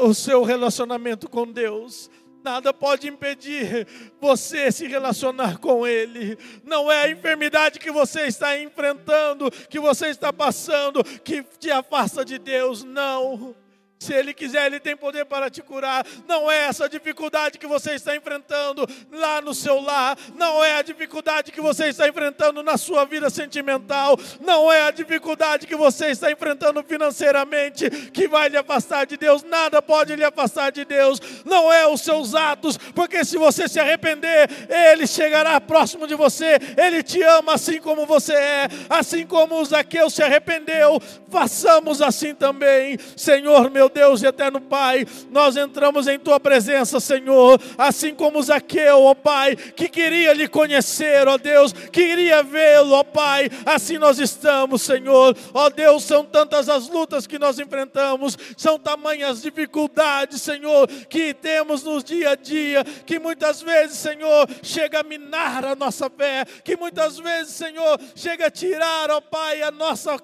o 0.00 0.14
seu 0.14 0.42
relacionamento 0.42 1.28
com 1.28 1.46
Deus. 1.46 2.10
Nada 2.42 2.72
pode 2.72 3.08
impedir 3.08 3.86
você 4.20 4.70
se 4.70 4.86
relacionar 4.86 5.58
com 5.58 5.86
Ele. 5.86 6.38
Não 6.64 6.90
é 6.90 7.02
a 7.02 7.10
enfermidade 7.10 7.78
que 7.78 7.90
você 7.90 8.22
está 8.22 8.58
enfrentando, 8.58 9.50
que 9.50 9.78
você 9.78 10.08
está 10.08 10.32
passando, 10.32 11.02
que 11.02 11.42
te 11.58 11.70
afasta 11.70 12.24
de 12.24 12.38
Deus. 12.38 12.84
Não. 12.84 13.54
Se 13.98 14.14
Ele 14.14 14.32
quiser, 14.32 14.66
Ele 14.66 14.78
tem 14.78 14.96
poder 14.96 15.24
para 15.24 15.50
te 15.50 15.60
curar. 15.60 16.06
Não 16.26 16.50
é 16.50 16.66
essa 16.66 16.88
dificuldade 16.88 17.58
que 17.58 17.66
você 17.66 17.94
está 17.94 18.14
enfrentando 18.14 18.88
lá 19.10 19.40
no 19.40 19.52
seu 19.52 19.80
lar. 19.80 20.16
Não 20.36 20.62
é 20.64 20.76
a 20.76 20.82
dificuldade 20.82 21.50
que 21.50 21.60
você 21.60 21.88
está 21.88 22.08
enfrentando 22.08 22.62
na 22.62 22.76
sua 22.76 23.04
vida 23.04 23.28
sentimental. 23.28 24.16
Não 24.40 24.72
é 24.72 24.82
a 24.82 24.90
dificuldade 24.92 25.66
que 25.66 25.74
você 25.74 26.06
está 26.08 26.30
enfrentando 26.30 26.82
financeiramente 26.84 27.90
que 28.12 28.28
vai 28.28 28.48
lhe 28.48 28.56
afastar 28.56 29.04
de 29.04 29.16
Deus. 29.16 29.42
Nada 29.42 29.82
pode 29.82 30.14
lhe 30.14 30.24
afastar 30.24 30.70
de 30.70 30.84
Deus. 30.84 31.20
Não 31.44 31.72
é 31.72 31.86
os 31.88 32.00
seus 32.00 32.36
atos, 32.36 32.76
porque 32.94 33.24
se 33.24 33.36
você 33.36 33.68
se 33.68 33.80
arrepender, 33.80 34.48
Ele 34.68 35.08
chegará 35.08 35.60
próximo 35.60 36.06
de 36.06 36.14
você. 36.14 36.58
Ele 36.76 37.02
te 37.02 37.20
ama 37.22 37.54
assim 37.54 37.80
como 37.80 38.06
você 38.06 38.34
é. 38.34 38.68
Assim 38.88 39.26
como 39.26 39.60
o 39.60 39.64
Zaqueu 39.64 40.08
se 40.08 40.22
arrependeu, 40.22 41.00
façamos 41.30 42.00
assim 42.00 42.32
também. 42.32 42.96
Senhor 43.16 43.68
meu 43.70 43.87
Deus 43.88 44.22
e 44.22 44.26
eterno 44.26 44.60
Pai, 44.60 45.06
nós 45.30 45.56
entramos 45.56 46.06
em 46.06 46.18
tua 46.18 46.38
presença, 46.38 47.00
Senhor, 47.00 47.60
assim 47.76 48.14
como 48.14 48.42
Zaqueu, 48.42 49.02
ó 49.04 49.14
Pai, 49.14 49.56
que 49.56 49.88
queria 49.88 50.32
lhe 50.32 50.48
conhecer, 50.48 51.26
ó 51.26 51.36
Deus, 51.38 51.72
queria 51.72 52.42
vê-lo, 52.42 52.94
ó 52.94 53.04
Pai, 53.04 53.50
assim 53.66 53.98
nós 53.98 54.18
estamos, 54.18 54.82
Senhor, 54.82 55.36
ó 55.52 55.70
Deus, 55.70 56.04
são 56.04 56.24
tantas 56.24 56.68
as 56.68 56.88
lutas 56.88 57.26
que 57.26 57.38
nós 57.38 57.58
enfrentamos, 57.58 58.36
são 58.56 58.78
tamanhas 58.78 59.42
dificuldades, 59.42 60.42
Senhor, 60.42 60.86
que 61.08 61.34
temos 61.34 61.82
no 61.82 62.02
dia 62.02 62.30
a 62.30 62.34
dia, 62.34 62.84
que 63.06 63.18
muitas 63.18 63.60
vezes, 63.62 63.98
Senhor, 63.98 64.48
chega 64.62 65.00
a 65.00 65.04
minar 65.04 65.64
a 65.64 65.74
nossa 65.74 66.10
fé, 66.10 66.44
que 66.64 66.76
muitas 66.76 67.18
vezes, 67.18 67.54
Senhor, 67.54 67.98
chega 68.14 68.46
a 68.46 68.50
tirar, 68.50 69.10
ó 69.10 69.20
Pai, 69.20 69.62
a 69.62 69.70
nossa 69.70 70.18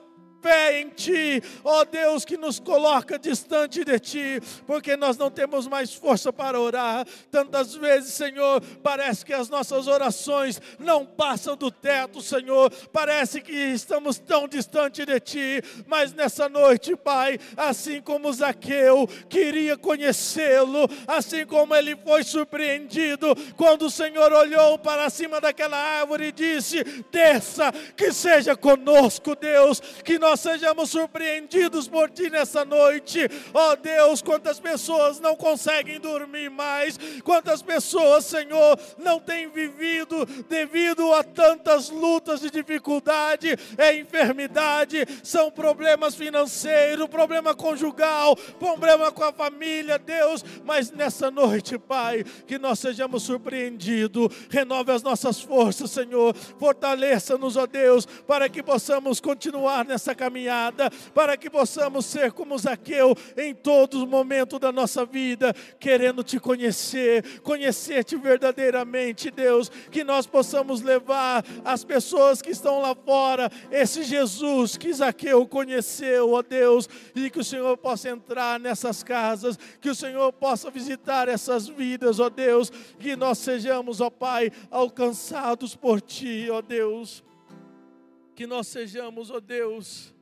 fé 0.44 0.82
em 0.82 0.90
Ti, 0.90 1.42
ó 1.64 1.86
Deus, 1.86 2.22
que 2.22 2.36
nos 2.36 2.60
coloca 2.60 3.18
distante 3.18 3.82
de 3.82 3.98
Ti, 3.98 4.42
porque 4.66 4.94
nós 4.94 5.16
não 5.16 5.30
temos 5.30 5.66
mais 5.66 5.94
força 5.94 6.30
para 6.30 6.60
orar. 6.60 7.06
Tantas 7.30 7.74
vezes, 7.74 8.12
Senhor, 8.12 8.60
parece 8.82 9.24
que 9.24 9.32
as 9.32 9.48
nossas 9.48 9.86
orações 9.86 10.60
não 10.78 11.06
passam 11.06 11.56
do 11.56 11.70
teto, 11.70 12.20
Senhor, 12.20 12.70
parece 12.92 13.40
que 13.40 13.54
estamos 13.54 14.18
tão 14.18 14.46
distante 14.46 15.06
de 15.06 15.18
Ti, 15.18 15.62
mas 15.86 16.12
nessa 16.12 16.46
noite, 16.46 16.94
Pai, 16.94 17.38
assim 17.56 18.02
como 18.02 18.30
Zaqueu 18.30 19.08
queria 19.30 19.78
conhecê-lo, 19.78 20.86
assim 21.06 21.46
como 21.46 21.74
ele 21.74 21.96
foi 21.96 22.22
surpreendido 22.22 23.34
quando 23.56 23.86
o 23.86 23.90
Senhor 23.90 24.30
olhou 24.30 24.78
para 24.78 25.08
cima 25.08 25.40
daquela 25.40 25.78
árvore 25.78 26.26
e 26.26 26.32
disse: 26.32 26.84
Desça, 27.10 27.72
que 27.96 28.12
seja 28.12 28.54
conosco, 28.54 29.34
Deus, 29.34 29.80
que 30.04 30.18
nós 30.18 30.33
nós 30.34 30.40
sejamos 30.40 30.90
surpreendidos 30.90 31.86
por 31.86 32.10
Ti 32.10 32.28
nessa 32.28 32.64
noite. 32.64 33.20
Ó 33.52 33.70
oh 33.70 33.76
Deus, 33.76 34.20
quantas 34.20 34.58
pessoas 34.58 35.20
não 35.20 35.36
conseguem 35.36 36.00
dormir 36.00 36.50
mais, 36.50 36.98
quantas 37.22 37.62
pessoas, 37.62 38.24
Senhor, 38.24 38.76
não 38.98 39.20
têm 39.20 39.48
vivido 39.48 40.26
devido 40.48 41.12
a 41.14 41.22
tantas 41.22 41.88
lutas 41.88 42.42
e 42.42 42.50
dificuldade, 42.50 43.56
é 43.78 43.96
enfermidade, 43.96 45.06
são 45.22 45.52
problemas 45.52 46.16
financeiros, 46.16 47.06
problema 47.06 47.54
conjugal, 47.54 48.34
problema 48.58 49.12
com 49.12 49.22
a 49.22 49.32
família, 49.32 50.00
Deus, 50.00 50.44
mas 50.64 50.90
nessa 50.90 51.30
noite, 51.30 51.78
Pai, 51.78 52.24
que 52.44 52.58
nós 52.58 52.80
sejamos 52.80 53.22
surpreendidos, 53.22 54.34
renove 54.50 54.90
as 54.90 55.02
nossas 55.04 55.40
forças, 55.40 55.92
Senhor, 55.92 56.34
fortaleça-nos, 56.58 57.56
ó 57.56 57.68
Deus, 57.68 58.04
para 58.26 58.48
que 58.48 58.64
possamos 58.64 59.20
continuar 59.20 59.84
nessa 59.84 60.12
caminhada 60.12 60.23
caminhada, 60.24 60.90
para 61.14 61.36
que 61.36 61.50
possamos 61.50 62.06
ser 62.06 62.32
como 62.32 62.58
Zaqueu 62.58 63.14
em 63.36 63.54
todos 63.54 64.02
os 64.02 64.08
momentos 64.08 64.58
da 64.58 64.72
nossa 64.72 65.04
vida, 65.04 65.54
querendo 65.78 66.24
te 66.24 66.40
conhecer, 66.40 67.40
conhecer-te 67.40 68.16
verdadeiramente, 68.16 69.30
Deus, 69.30 69.68
que 69.90 70.02
nós 70.02 70.26
possamos 70.26 70.80
levar 70.80 71.44
as 71.64 71.84
pessoas 71.84 72.40
que 72.40 72.50
estão 72.50 72.80
lá 72.80 72.94
fora 72.94 73.50
esse 73.70 74.02
Jesus 74.02 74.76
que 74.76 74.92
Zaqueu 74.92 75.46
conheceu, 75.46 76.32
ó 76.32 76.42
Deus, 76.42 76.88
e 77.14 77.28
que 77.28 77.40
o 77.40 77.44
Senhor 77.44 77.76
possa 77.76 78.08
entrar 78.08 78.58
nessas 78.58 79.02
casas, 79.02 79.58
que 79.80 79.90
o 79.90 79.94
Senhor 79.94 80.32
possa 80.32 80.70
visitar 80.70 81.28
essas 81.28 81.68
vidas, 81.68 82.20
ó 82.20 82.30
Deus, 82.30 82.70
que 82.98 83.16
nós 83.16 83.38
sejamos, 83.38 84.00
ó 84.00 84.08
Pai, 84.08 84.50
alcançados 84.70 85.76
por 85.76 86.00
Ti, 86.00 86.48
ó 86.50 86.62
Deus. 86.62 87.22
Que 88.34 88.46
nós 88.46 88.66
sejamos, 88.66 89.30
ó 89.30 89.38
Deus, 89.38 90.13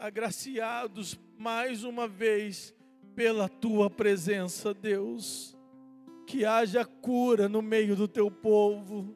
agraciados 0.00 1.20
mais 1.36 1.84
uma 1.84 2.08
vez 2.08 2.74
pela 3.14 3.48
tua 3.48 3.90
presença, 3.90 4.72
Deus. 4.72 5.54
Que 6.26 6.44
haja 6.44 6.84
cura 6.84 7.48
no 7.48 7.60
meio 7.60 7.94
do 7.94 8.08
teu 8.08 8.30
povo, 8.30 9.14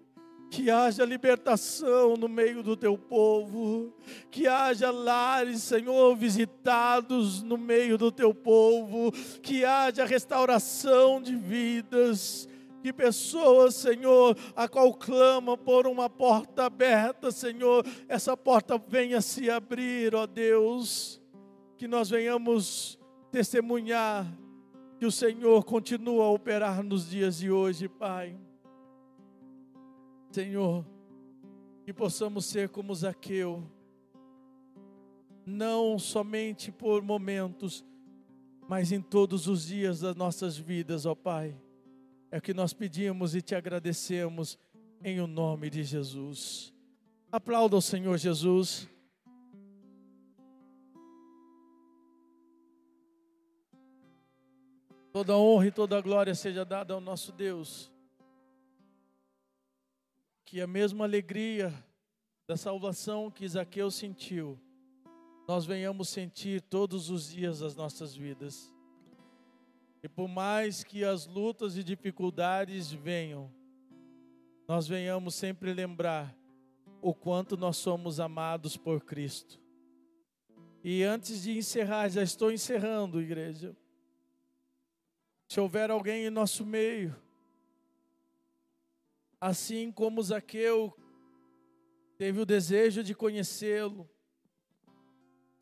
que 0.51 0.71
haja 0.71 1.05
libertação 1.05 2.17
no 2.17 2.29
meio 2.29 2.63
do 2.63 2.77
teu 2.77 2.99
povo, 2.99 3.95
que 4.31 4.47
haja 4.47 4.91
lares, 4.91 5.63
Senhor, 5.63 6.15
visitados 6.17 7.43
no 7.43 7.57
meio 7.57 7.97
do 7.97 8.13
teu 8.13 8.35
povo, 8.35 9.11
que 9.43 9.65
haja 9.65 10.05
restauração 10.05 11.23
de 11.23 11.35
vidas 11.35 12.49
que 12.85 12.93
pessoas, 12.93 13.77
Senhor, 13.77 14.37
a 14.55 14.69
qual 14.69 14.93
clama 14.93 15.57
por 15.57 15.87
uma 15.87 16.11
porta 16.11 16.67
aberta, 16.67 17.31
Senhor, 17.31 17.83
essa 18.07 18.37
porta 18.37 18.77
venha 18.77 19.23
se 19.23 19.49
abrir, 19.49 20.15
ó 20.15 20.27
Deus, 20.27 21.19
que 21.79 21.89
nós 21.89 22.11
venhamos 22.11 22.99
testemunhar 23.33 24.31
que 24.99 25.07
o 25.07 25.11
Senhor 25.11 25.65
continua 25.65 26.27
a 26.27 26.31
operar 26.31 26.83
nos 26.83 27.09
dias 27.09 27.39
de 27.39 27.51
hoje, 27.51 27.89
Pai. 27.89 28.39
Senhor, 30.31 30.85
que 31.87 31.93
possamos 31.95 32.45
ser 32.45 32.69
como 32.69 32.95
Zaqueu, 32.95 33.65
não 35.47 35.99
somente 35.99 36.71
por 36.71 37.03
momentos, 37.03 37.83
mas 38.69 38.93
em 38.93 39.01
todos 39.01 39.47
os 39.47 39.69
dias 39.69 40.01
das 40.01 40.15
nossas 40.15 40.59
vidas, 40.59 41.07
ó 41.07 41.15
Pai. 41.15 41.64
É 42.35 42.39
o 42.39 42.43
que 42.43 42.53
nós 42.53 42.73
pedimos 42.73 43.37
e 43.37 43.41
te 43.41 43.55
agradecemos 43.55 44.59
em 45.05 45.21
o 45.21 45.27
nome 45.29 45.71
de 45.71 45.85
Jesus. 45.85 46.75
Aplauda 47.31 47.77
o 47.77 47.81
Senhor 47.81 48.19
Jesus. 48.19 48.89
Toda 55.13 55.37
honra 55.37 55.69
e 55.69 55.71
toda 55.71 56.01
glória 56.01 56.35
seja 56.35 56.65
dada 56.65 56.93
ao 56.93 57.01
nosso 57.01 57.31
Deus. 57.31 57.89
Que 60.45 60.61
a 60.61 60.67
mesma 60.67 61.05
alegria 61.05 61.73
da 62.49 62.57
salvação 62.57 63.31
que 63.31 63.47
Zaqueu 63.47 63.93
sentiu, 63.93 64.61
nós 65.47 65.65
venhamos 65.65 66.09
sentir 66.09 66.61
todos 66.63 67.11
os 67.11 67.31
dias 67.31 67.61
das 67.61 67.77
nossas 67.77 68.13
vidas. 68.13 68.74
E 70.05 70.09
por 70.09 70.29
mais 70.29 70.85
que 70.85 71.03
as 71.03 71.27
lutas 71.27 71.79
e 71.79 71.83
dificuldades 71.83 72.93
venham, 72.93 73.51
nós 74.69 74.87
venhamos 74.87 75.35
sempre 75.35 75.73
lembrar 75.73 76.37
o 77.01 77.15
quanto 77.15 77.57
nós 77.57 77.79
somos 77.79 78.21
amados 78.21 78.77
por 78.77 79.03
Cristo. 79.03 79.59
E 80.85 81.03
antes 81.03 81.45
de 81.45 81.57
encerrar, 81.57 82.11
já 82.11 82.23
estou 82.23 82.53
encerrando, 82.53 83.19
igreja. 83.19 83.75
Se 85.49 85.59
houver 85.59 85.91
alguém 85.91 86.27
em 86.27 86.31
nosso 86.31 86.67
meio, 86.67 87.17
assim 89.41 89.91
como 89.91 90.23
Zaqueu 90.23 90.95
teve 92.19 92.39
o 92.41 92.45
desejo 92.45 93.03
de 93.03 93.15
conhecê-lo, 93.15 94.07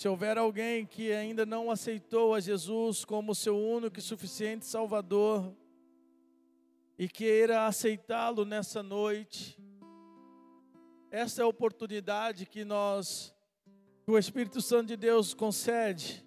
se 0.02 0.08
houver 0.08 0.36
alguém 0.36 0.84
que 0.84 1.12
ainda 1.12 1.46
não 1.46 1.70
aceitou 1.70 2.34
a 2.34 2.40
Jesus 2.40 3.04
como 3.04 3.36
seu 3.36 3.56
único 3.56 4.00
e 4.00 4.02
suficiente 4.02 4.66
Salvador 4.66 5.54
e 6.98 7.08
queira 7.08 7.68
aceitá-lo 7.68 8.44
nessa 8.44 8.82
noite, 8.82 9.56
essa 11.08 11.40
é 11.40 11.44
a 11.44 11.46
oportunidade 11.46 12.46
que 12.46 12.64
nós, 12.64 13.32
que 14.04 14.10
o 14.10 14.18
Espírito 14.18 14.60
Santo 14.60 14.88
de 14.88 14.96
Deus 14.96 15.34
concede. 15.34 16.26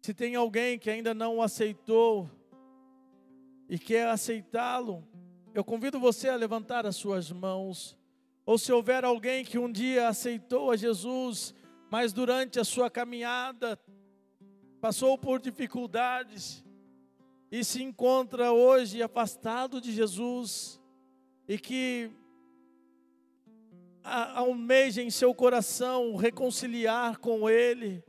Se 0.00 0.14
tem 0.14 0.34
alguém 0.34 0.78
que 0.78 0.88
ainda 0.88 1.12
não 1.12 1.42
aceitou 1.42 2.30
e 3.68 3.78
quer 3.78 4.06
aceitá-lo, 4.06 5.06
eu 5.52 5.62
convido 5.62 6.00
você 6.00 6.30
a 6.30 6.36
levantar 6.36 6.86
as 6.86 6.96
suas 6.96 7.30
mãos. 7.30 7.94
Ou 8.46 8.56
se 8.56 8.72
houver 8.72 9.04
alguém 9.04 9.44
que 9.44 9.58
um 9.58 9.70
dia 9.70 10.08
aceitou 10.08 10.70
a 10.70 10.76
Jesus 10.78 11.54
mas 11.90 12.12
durante 12.12 12.60
a 12.60 12.64
sua 12.64 12.88
caminhada 12.88 13.78
passou 14.80 15.18
por 15.18 15.40
dificuldades 15.40 16.64
e 17.50 17.64
se 17.64 17.82
encontra 17.82 18.52
hoje 18.52 19.02
afastado 19.02 19.80
de 19.80 19.92
Jesus 19.92 20.80
e 21.48 21.58
que 21.58 22.10
almeja 24.02 25.02
em 25.02 25.10
seu 25.10 25.34
coração 25.34 26.14
reconciliar 26.14 27.18
com 27.18 27.50
Ele, 27.50 28.02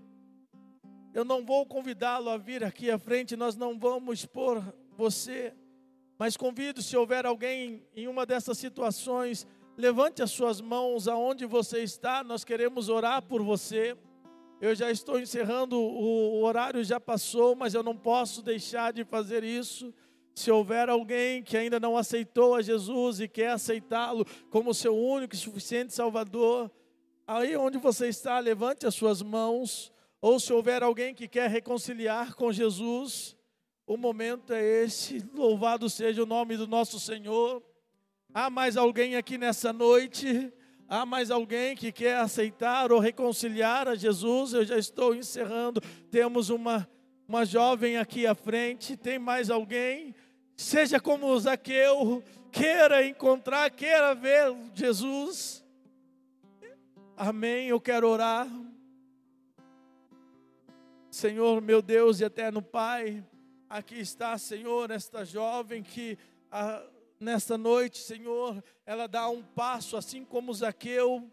eu 1.14 1.26
não 1.26 1.44
vou 1.44 1.66
convidá-lo 1.66 2.30
a 2.30 2.38
vir 2.38 2.64
aqui 2.64 2.90
à 2.90 3.00
frente, 3.00 3.36
nós 3.36 3.56
não 3.56 3.78
vamos 3.78 4.20
expor 4.20 4.64
você, 4.96 5.54
mas 6.18 6.38
convido, 6.38 6.82
se 6.82 6.96
houver 6.96 7.26
alguém 7.26 7.86
em 7.96 8.08
uma 8.08 8.26
dessas 8.26 8.58
situações, 8.58 9.46
levante 9.78 10.22
as 10.22 10.32
suas 10.32 10.62
mãos 10.62 11.08
aonde 11.08 11.46
você 11.46 11.84
está, 11.84 12.24
nós 12.24 12.44
queremos 12.44 12.90
orar 12.90 13.22
por 13.22 13.42
você. 13.42 13.98
Eu 14.60 14.76
já 14.76 14.92
estou 14.92 15.20
encerrando, 15.20 15.76
o 15.76 16.44
horário 16.44 16.84
já 16.84 17.00
passou, 17.00 17.56
mas 17.56 17.74
eu 17.74 17.82
não 17.82 17.98
posso 17.98 18.44
deixar 18.44 18.94
de 18.94 19.04
fazer 19.04 19.44
isso. 19.44 19.94
Se 20.36 20.52
houver 20.52 20.88
alguém 20.88 21.42
que 21.42 21.58
ainda 21.58 21.80
não 21.80 21.98
aceitou 21.98 22.56
a 22.56 22.62
Jesus 22.62 23.20
e 23.20 23.28
quer 23.28 23.50
aceitá-lo 23.50 24.26
como 24.50 24.74
seu 24.74 24.96
único 24.96 25.34
e 25.34 25.38
suficiente 25.38 25.94
Salvador, 25.94 26.72
aí 27.26 27.58
onde 27.58 27.78
você 27.78 28.08
está, 28.08 28.40
levante 28.40 28.86
as 28.86 28.94
suas 28.94 29.22
mãos. 29.22 29.92
Ou 30.22 30.40
se 30.40 30.54
houver 30.54 30.84
alguém 30.84 31.16
que 31.16 31.28
quer 31.28 31.50
reconciliar 31.50 32.36
com 32.36 32.52
Jesus, 32.52 33.36
o 33.88 33.98
momento 33.98 34.54
é 34.54 34.64
esse. 34.84 35.28
Louvado 35.34 35.90
seja 35.90 36.22
o 36.22 36.28
nome 36.28 36.56
do 36.56 36.68
nosso 36.68 37.00
Senhor. 37.00 37.64
Há 38.34 38.50
mais 38.50 38.78
alguém 38.78 39.18
aqui 39.18 39.38
nessa 39.38 39.74
noite? 39.74 40.54
Há 40.88 41.06
mais 41.06 41.30
alguém 41.30 41.76
que 41.76 41.92
quer 41.92 42.18
aceitar 42.18 42.90
ou 42.90 43.00
reconciliar 43.00 43.90
a 43.90 43.96
Jesus? 43.96 44.54
Eu 44.54 44.64
já 44.64 44.78
estou 44.78 45.14
encerrando. 45.14 45.82
Temos 46.10 46.50
uma, 46.50 46.88
uma 47.28 47.46
jovem 47.46 47.98
aqui 47.98 48.26
à 48.26 48.34
frente. 48.34 48.96
Tem 48.96 49.20
mais 49.20 49.50
alguém? 49.50 50.16
Seja 50.56 50.98
como 50.98 51.38
Zaqueu, 51.38 52.24
queira 52.54 53.06
encontrar, 53.06 53.70
queira 53.70 54.16
ver 54.16 54.56
Jesus. 54.74 55.62
Amém. 57.18 57.68
Eu 57.68 57.82
quero 57.82 58.08
orar. 58.08 58.48
Senhor, 61.10 61.62
meu 61.62 61.82
Deus 61.82 62.22
e 62.22 62.24
eterno 62.24 62.62
Pai, 62.62 63.22
aqui 63.70 64.00
está, 64.00 64.38
Senhor, 64.38 64.90
esta 64.90 65.26
jovem 65.26 65.84
que 65.84 66.18
ah, 66.50 66.82
nesta 67.22 67.58
noite, 67.58 68.00
Senhor, 68.00 68.64
ela 68.86 69.08
dá 69.08 69.30
um 69.30 69.44
passo, 69.44 69.96
assim 69.96 70.26
como 70.26 70.54
Zaqueu, 70.54 71.30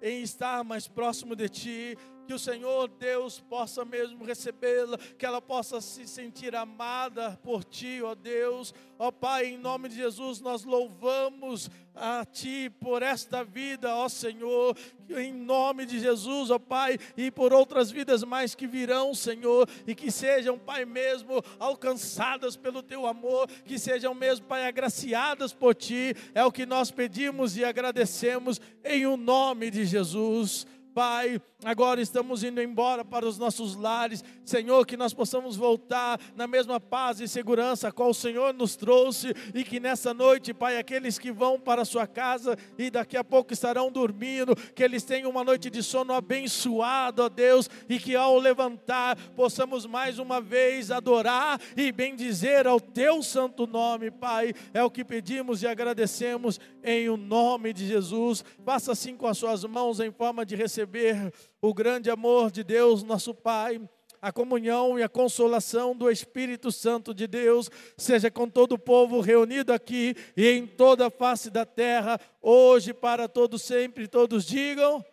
em 0.00 0.22
estar 0.22 0.64
mais 0.64 0.88
próximo 0.88 1.36
de 1.36 1.48
Ti, 1.48 1.98
que 2.26 2.34
o 2.34 2.38
Senhor 2.38 2.88
Deus 2.88 3.40
possa 3.40 3.84
mesmo 3.84 4.24
recebê-la, 4.24 4.98
que 4.98 5.24
ela 5.24 5.40
possa 5.40 5.80
se 5.80 6.06
sentir 6.06 6.54
amada 6.54 7.38
por 7.42 7.64
Ti, 7.64 8.02
ó 8.02 8.14
Deus. 8.14 8.74
Ó 8.98 9.10
Pai, 9.10 9.46
em 9.46 9.58
nome 9.58 9.88
de 9.88 9.96
Jesus, 9.96 10.40
nós 10.40 10.64
louvamos 10.64 11.70
a 11.94 12.24
Ti 12.24 12.70
por 12.80 13.02
esta 13.02 13.44
vida, 13.44 13.94
ó 13.94 14.08
Senhor, 14.08 14.76
em 15.10 15.32
nome 15.32 15.86
de 15.86 15.98
Jesus, 15.98 16.50
ó 16.50 16.58
Pai, 16.58 16.98
e 17.16 17.30
por 17.30 17.52
outras 17.52 17.90
vidas 17.90 18.24
mais 18.24 18.54
que 18.54 18.66
virão, 18.66 19.14
Senhor, 19.14 19.68
e 19.86 19.94
que 19.94 20.10
sejam, 20.10 20.58
Pai, 20.58 20.84
mesmo 20.84 21.42
alcançadas 21.58 22.56
pelo 22.56 22.82
Teu 22.82 23.06
amor, 23.06 23.48
que 23.64 23.78
sejam 23.78 24.14
mesmo, 24.14 24.46
Pai, 24.46 24.66
agraciadas 24.66 25.52
por 25.52 25.74
Ti, 25.74 26.14
é 26.34 26.44
o 26.44 26.52
que 26.52 26.66
nós 26.66 26.90
pedimos 26.90 27.56
e 27.56 27.64
agradecemos 27.64 28.60
em 28.84 29.06
o 29.06 29.16
nome 29.16 29.70
de 29.70 29.84
Jesus. 29.84 30.66
Pai, 30.96 31.38
agora 31.62 32.00
estamos 32.00 32.42
indo 32.42 32.58
embora 32.62 33.04
para 33.04 33.28
os 33.28 33.36
nossos 33.36 33.76
lares. 33.76 34.24
Senhor, 34.46 34.86
que 34.86 34.96
nós 34.96 35.12
possamos 35.12 35.54
voltar 35.54 36.18
na 36.34 36.46
mesma 36.46 36.80
paz 36.80 37.20
e 37.20 37.28
segurança 37.28 37.88
a 37.88 37.92
qual 37.92 38.08
o 38.08 38.14
Senhor 38.14 38.54
nos 38.54 38.76
trouxe 38.76 39.34
e 39.54 39.62
que 39.62 39.78
nessa 39.78 40.14
noite, 40.14 40.54
Pai, 40.54 40.78
aqueles 40.78 41.18
que 41.18 41.30
vão 41.30 41.60
para 41.60 41.82
a 41.82 41.84
sua 41.84 42.06
casa 42.06 42.56
e 42.78 42.88
daqui 42.88 43.14
a 43.14 43.22
pouco 43.22 43.52
estarão 43.52 43.92
dormindo, 43.92 44.56
que 44.74 44.82
eles 44.82 45.04
tenham 45.04 45.28
uma 45.28 45.44
noite 45.44 45.68
de 45.68 45.82
sono 45.82 46.14
abençoado, 46.14 47.24
ó 47.24 47.28
Deus, 47.28 47.68
e 47.90 47.98
que 47.98 48.16
ao 48.16 48.38
levantar 48.38 49.18
possamos 49.36 49.84
mais 49.84 50.18
uma 50.18 50.40
vez 50.40 50.90
adorar 50.90 51.60
e 51.76 51.92
bendizer 51.92 52.66
ao 52.66 52.80
teu 52.80 53.22
santo 53.22 53.66
nome, 53.66 54.10
Pai. 54.10 54.54
É 54.72 54.82
o 54.82 54.90
que 54.90 55.04
pedimos 55.04 55.62
e 55.62 55.66
agradecemos 55.66 56.58
em 56.82 57.10
o 57.10 57.18
nome 57.18 57.74
de 57.74 57.86
Jesus. 57.86 58.42
Faça 58.64 58.92
assim 58.92 59.14
com 59.14 59.26
as 59.26 59.36
suas 59.36 59.62
mãos 59.64 60.00
em 60.00 60.10
forma 60.10 60.46
de 60.46 60.56
receber 60.56 60.85
receber 60.86 61.32
o 61.60 61.74
grande 61.74 62.08
amor 62.10 62.50
de 62.50 62.62
Deus, 62.62 63.02
nosso 63.02 63.34
Pai, 63.34 63.80
a 64.22 64.32
comunhão 64.32 64.98
e 64.98 65.02
a 65.02 65.08
consolação 65.08 65.94
do 65.94 66.10
Espírito 66.10 66.70
Santo 66.70 67.12
de 67.12 67.26
Deus, 67.26 67.70
seja 67.96 68.30
com 68.30 68.48
todo 68.48 68.72
o 68.72 68.78
povo 68.78 69.20
reunido 69.20 69.72
aqui 69.72 70.14
e 70.36 70.48
em 70.48 70.66
toda 70.66 71.08
a 71.08 71.10
face 71.10 71.50
da 71.50 71.66
terra, 71.66 72.20
hoje 72.40 72.94
para 72.94 73.28
todos 73.28 73.62
sempre, 73.62 74.06
todos 74.06 74.44
digam. 74.44 75.04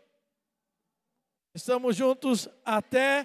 Estamos 1.55 1.95
juntos 1.95 2.47
até 2.63 3.21